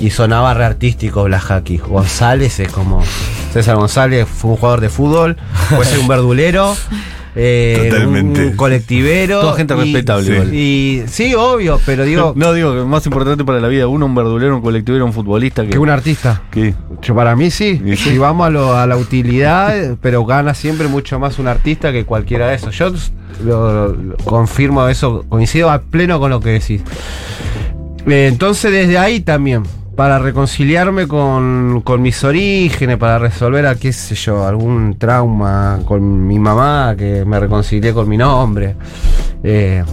y 0.00 0.10
sonaba 0.10 0.54
re 0.54 0.64
artístico 0.64 1.22
Blajakis. 1.22 1.82
González 1.82 2.58
es 2.58 2.72
como 2.72 3.04
César 3.52 3.76
González 3.76 4.26
fue 4.26 4.50
un 4.50 4.56
jugador 4.56 4.80
de 4.80 4.88
fútbol, 4.88 5.36
puede 5.68 5.84
ser 5.84 6.00
un 6.00 6.08
verdulero. 6.08 6.74
eh, 7.36 7.88
Totalmente. 7.90 8.46
un 8.46 8.56
colectivero 8.56 9.40
Toda 9.40 9.56
gente 9.56 9.74
y- 9.74 9.76
respetable 9.78 10.26
sí. 10.26 10.32
igual. 10.32 10.54
y 10.54 11.02
sí 11.06 11.34
obvio 11.34 11.78
pero 11.86 12.04
digo 12.04 12.32
no, 12.36 12.52
digo 12.52 12.74
que 12.74 12.84
más 12.84 13.06
importante 13.06 13.44
para 13.44 13.60
la 13.60 13.68
vida, 13.68 13.86
uno, 13.86 14.06
un 14.06 14.14
verdulero, 14.14 14.56
un 14.56 14.62
colectivero, 14.62 15.04
un 15.04 15.12
futbolista. 15.12 15.62
Que, 15.62 15.70
que 15.70 15.78
un 15.78 15.90
artista 15.90 16.42
que- 16.50 16.74
Yo, 17.02 17.14
para 17.14 17.36
mí 17.36 17.50
sí. 17.50 17.80
Si 17.96 18.18
vamos 18.18 18.46
a, 18.46 18.50
lo- 18.50 18.76
a 18.76 18.86
la 18.86 18.96
utilidad, 18.96 19.96
pero 20.00 20.24
gana 20.24 20.54
siempre 20.54 20.88
mucho 20.88 21.18
más 21.20 21.38
un 21.38 21.46
artista 21.48 21.92
que 21.92 22.04
cualquiera 22.04 22.48
de 22.48 22.56
esos. 22.56 22.76
Yo 22.76 22.92
lo, 23.44 23.88
lo 23.94 24.16
confirmo 24.18 24.86
eso, 24.88 25.24
coincido 25.28 25.70
a 25.70 25.80
pleno 25.80 26.18
con 26.18 26.30
lo 26.30 26.40
que 26.40 26.50
decís. 26.50 26.82
Eh, 28.06 28.26
entonces 28.28 28.72
desde 28.72 28.98
ahí 28.98 29.20
también, 29.20 29.62
para 30.00 30.18
reconciliarme 30.18 31.06
con, 31.06 31.82
mis 31.98 32.24
orígenes, 32.24 32.96
para 32.96 33.18
resolver 33.18 33.66
a 33.66 33.74
sé 33.74 34.14
yo, 34.14 34.46
algún 34.46 34.96
trauma 34.96 35.80
con 35.84 36.26
mi 36.26 36.38
mamá, 36.38 36.94
que 36.96 37.26
me 37.26 37.38
reconcilié 37.38 37.92
con 37.92 38.08
mi 38.08 38.16
nombre. 38.16 38.76
Eh, 39.44 39.84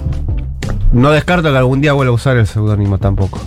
no 0.93 1.11
descarto 1.11 1.51
que 1.51 1.57
algún 1.57 1.81
día 1.81 1.91
vuelva 1.91 2.13
a 2.13 2.15
usar 2.15 2.37
el 2.37 2.47
seudónimo 2.47 2.99
tampoco. 2.99 3.41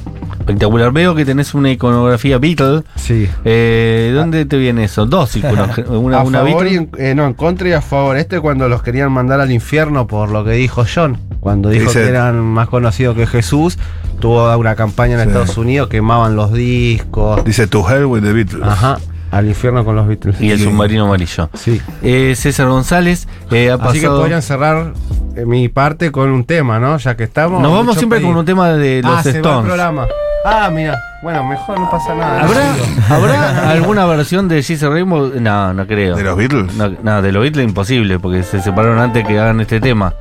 Espectacular. 0.51 0.93
Veo 0.93 1.15
que 1.15 1.25
tenés 1.25 1.55
una 1.55 1.71
iconografía 1.71 2.39
Beatle. 2.39 2.83
Sí. 2.97 3.29
Eh, 3.45 4.13
¿Dónde 4.15 4.45
te 4.47 4.57
viene 4.59 4.85
eso? 4.85 5.07
Dos 5.07 5.37
iconos. 5.37 5.77
Una, 5.89 6.19
a 6.21 6.23
una 6.23 6.41
favor 6.41 6.67
y 6.67 6.79
Beatle. 6.79 7.11
eh, 7.11 7.15
no, 7.15 7.27
en 7.27 7.35
contra 7.35 7.69
y 7.69 7.73
a 7.73 7.81
favor. 7.81 8.17
Este 8.17 8.41
cuando 8.41 8.69
los 8.69 8.83
querían 8.83 9.11
mandar 9.13 9.41
al 9.41 9.51
infierno 9.51 10.07
por 10.07 10.31
lo 10.31 10.45
que 10.45 10.53
dijo 10.53 10.85
John. 10.93 11.19
Cuando 11.41 11.69
dijo 11.71 11.87
Dice- 11.87 12.03
que 12.03 12.09
eran 12.09 12.41
más 12.41 12.69
conocidos 12.69 13.17
que 13.17 13.27
Jesús, 13.27 13.79
tuvo 14.21 14.55
una 14.59 14.75
campaña 14.75 15.15
en 15.15 15.21
Sí. 15.23 15.27
Estados 15.29 15.57
Unidos, 15.57 15.89
quemaban 15.89 16.37
los 16.37 16.53
discos. 16.53 17.45
Dice 17.45 17.67
To 17.67 17.89
Hell 17.89 18.05
with 18.05 18.23
the 18.23 18.33
Beatles. 18.33 18.63
Ajá, 18.63 18.99
al 19.31 19.47
infierno 19.49 19.85
con 19.85 19.97
los 19.97 20.07
Beatles. 20.07 20.41
Y 20.41 20.51
el 20.51 20.59
submarino 20.61 21.07
amarillo. 21.07 21.49
Sí. 21.55 21.81
Eh, 22.03 22.35
César 22.37 22.67
González 22.69 23.27
eh, 23.51 23.71
ha 23.71 23.77
pasado. 23.79 23.91
Así 23.93 24.01
que 24.01 24.09
podrían 24.09 24.43
cerrar 24.43 24.93
eh, 25.37 25.47
mi 25.47 25.69
parte 25.71 26.11
con 26.13 26.29
un 26.31 26.45
tema, 26.45 26.79
¿no? 26.79 26.99
Ya 26.99 27.17
que 27.17 27.25
estamos. 27.25 27.63
Nos 27.63 27.73
vamos 27.73 27.97
siempre 27.97 28.19
pedí- 28.21 28.27
con 28.27 28.37
un 28.37 28.45
tema 28.45 28.71
de 28.73 29.01
los 29.03 29.19
ah, 29.19 29.23
se 29.23 29.31
va 29.31 29.37
el 29.39 29.41
Stones. 29.45 29.65
programa. 29.67 30.07
Ah, 30.45 30.71
mira. 30.73 30.99
Bueno, 31.23 31.45
mejor 31.45 31.79
no 31.79 31.91
pasa 31.91 32.15
nada. 32.15 32.41
¿Habrá, 32.43 32.65
No, 33.09 33.15
¿Habrá 33.15 33.71
alguna 33.73 34.07
versión 34.07 34.49
de 34.49 34.63
Jesus 34.63 34.89
Rainbow? 34.91 35.33
No, 35.39 35.75
no 35.75 35.87
creo. 35.87 36.17
¿De 36.17 36.23
los 36.23 36.37
Beatles? 36.37 36.75
No, 36.75 36.89
no, 37.03 37.21
de 37.21 37.31
los 37.33 37.43
Beatles 37.43 37.67
imposible, 37.69 38.19
porque 38.19 38.43
se 38.43 38.63
separaron 38.63 38.99
antes 38.99 39.27
que 39.27 39.39
hagan 39.39 39.61
este 39.61 39.81
tema. 39.81 40.15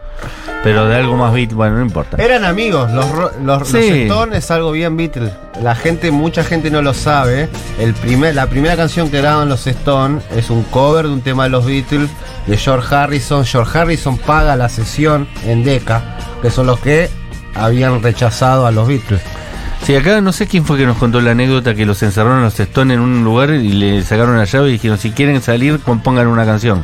Pero 0.62 0.88
de 0.88 0.97
algo 0.97 1.15
más 1.15 1.32
Beatles, 1.34 1.55
bueno, 1.55 1.77
no 1.77 1.84
importa. 1.84 2.17
Eran 2.21 2.43
amigos, 2.43 2.91
los, 2.91 3.10
ro- 3.12 3.32
los, 3.41 3.65
Sí. 3.69 3.75
los 3.77 3.86
Stones 3.86 4.38
es 4.43 4.51
algo 4.51 4.73
bien 4.73 4.97
Beatles. 4.97 5.32
La 5.62 5.73
gente, 5.73 6.12
mucha 6.12 6.43
gente 6.43 6.69
no 6.69 6.82
lo 6.82 6.93
sabe. 6.93 7.47
El 7.79 7.93
primer, 7.93 8.36
la 8.36 8.47
primera 8.47 8.75
canción 8.75 9.10
que 9.10 9.21
graban 9.21 9.47
los 9.47 9.65
Stones 9.67 10.21
es 10.36 10.49
un 10.49 10.63
cover 10.63 11.08
de 11.08 11.13
un 11.13 11.21
tema 11.21 11.43
de 11.45 11.49
los 11.51 11.65
Beatles 11.65 12.10
de 12.45 12.58
George 12.58 12.93
Harrison. 12.93 13.45
George 13.45 13.79
Harrison 13.79 14.17
paga 14.17 14.58
la 14.58 14.67
sesión 14.67 15.29
en 15.45 15.63
Decca, 15.63 16.01
que 16.41 16.49
son 16.49 16.67
los 16.67 16.77
que 16.82 17.10
habían 17.55 18.03
rechazado 18.03 18.67
a 18.67 18.71
los 18.71 18.86
Beatles. 18.86 19.21
Sí, 19.84 19.96
acá 19.96 20.22
no 20.22 20.32
sé 20.32 20.46
quién 20.46 20.65
fue 20.65 20.78
que 20.78 20.86
nos 20.86 20.98
contó 20.98 21.20
la 21.20 21.32
anécdota 21.32 21.74
que 21.74 21.86
los 21.86 22.04
encerraron 22.04 22.44
los 22.44 22.60
Stones 22.60 22.96
en 22.96 23.02
un 23.02 23.24
lugar 23.24 23.50
y 23.52 23.72
le 23.74 24.04
sacaron 24.04 24.38
la 24.38 24.46
llave 24.46 24.70
y 24.70 24.74
dijeron, 24.74 24.98
si 25.00 25.12
quieren 25.12 25.42
salir, 25.42 25.80
pon- 25.80 26.02
pongan 26.02 26.28
una 26.28 26.46
canción. 26.46 26.84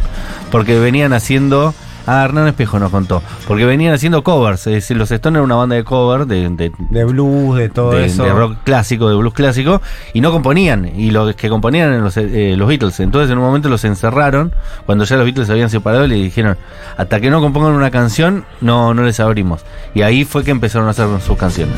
Porque 0.51 0.79
venían 0.79 1.13
haciendo... 1.13 1.73
Ah, 2.07 2.23
Hernán 2.23 2.47
Espejo 2.47 2.77
nos 2.79 2.91
contó. 2.91 3.21
Porque 3.47 3.65
venían 3.65 3.93
haciendo 3.93 4.23
covers. 4.23 4.67
Es 4.67 4.73
decir, 4.73 4.95
los 4.95 5.09
Stones 5.11 5.37
eran 5.37 5.45
una 5.45 5.55
banda 5.55 5.75
de 5.75 5.83
cover 5.83 6.25
de, 6.27 6.49
de- 6.49 6.71
De 6.91 7.03
blues, 7.03 7.57
de 7.57 7.69
todo 7.69 7.91
de, 7.91 8.05
eso. 8.05 8.23
de 8.23 8.31
rock 8.31 8.57
clásico, 8.63 9.09
de 9.09 9.15
blues 9.15 9.33
clásico, 9.33 9.81
y 10.13 10.21
no 10.21 10.31
componían, 10.31 10.85
y 10.99 11.09
los 11.11 11.35
que 11.35 11.49
componían 11.49 11.89
eran 11.89 12.03
los, 12.03 12.15
eh, 12.17 12.53
los 12.57 12.67
Beatles. 12.67 12.99
Entonces 12.99 13.31
en 13.31 13.37
un 13.39 13.43
momento 13.43 13.69
los 13.69 13.83
encerraron, 13.85 14.51
cuando 14.85 15.03
ya 15.03 15.15
los 15.15 15.25
Beatles 15.25 15.47
se 15.47 15.53
habían 15.53 15.69
separado, 15.71 16.05
le 16.07 16.15
dijeron, 16.15 16.57
hasta 16.95 17.19
que 17.19 17.29
no 17.31 17.41
compongan 17.41 17.73
una 17.73 17.89
canción, 17.91 18.45
no, 18.61 18.93
no 18.93 19.01
les 19.03 19.19
abrimos. 19.19 19.61
Y 19.95 20.03
ahí 20.03 20.25
fue 20.25 20.43
que 20.43 20.51
empezaron 20.51 20.87
a 20.87 20.91
hacer 20.91 21.07
sus 21.25 21.37
canciones. 21.37 21.75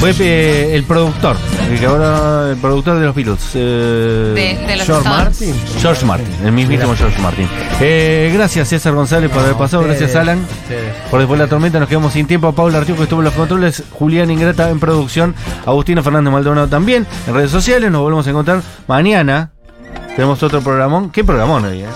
Fue 0.00 0.12
eh, 0.20 0.74
el 0.76 0.84
productor, 0.84 1.36
el 1.70 1.80
que 1.80 1.86
ahora 1.86 2.50
el 2.50 2.56
productor 2.58 2.98
de 2.98 3.06
los 3.06 3.14
Beatles. 3.14 3.40
eh, 3.54 4.32
De, 4.34 4.66
de 4.66 4.76
los 4.76 4.86
George 4.86 5.08
Stones. 5.08 5.40
Martin. 5.40 5.54
George 5.80 6.04
Martin, 6.04 6.26
el 6.44 6.52
mismísimo 6.52 6.94
George 6.94 7.20
Martin. 7.22 7.48
Eh, 7.80 8.30
gracias 8.34 8.68
César 8.68 8.92
González 8.92 9.30
por 9.30 9.40
haber 9.42 9.54
pasado, 9.54 9.82
gracias 9.84 10.14
Alan. 10.14 10.38
ustedes. 10.62 10.94
Por 11.10 11.18
después 11.20 11.38
de 11.40 11.44
la 11.46 11.50
tormenta 11.50 11.80
nos 11.80 11.88
quedamos 11.88 12.12
sin 12.12 12.26
tiempo. 12.26 12.52
Paula 12.52 12.78
Artiuco 12.78 13.02
estuvo 13.04 13.20
en 13.20 13.24
los 13.24 13.34
controles, 13.34 13.82
Julián 13.92 14.30
Ingrata 14.30 14.68
en 14.68 14.78
producción, 14.78 15.34
Agustina 15.64 16.02
Fernández 16.02 16.30
Maldonado 16.32 16.68
también 16.68 17.06
en 17.26 17.34
redes 17.34 17.50
sociales. 17.50 17.90
Nos 17.90 18.02
volvemos 18.02 18.26
a 18.26 18.30
encontrar 18.30 18.62
mañana 18.86 19.50
Tenemos 20.14 20.42
otro 20.42 20.60
programón. 20.60 21.10
¿Qué 21.10 21.24
programón 21.24 21.64
hoy? 21.64 21.82
eh? 21.82 21.86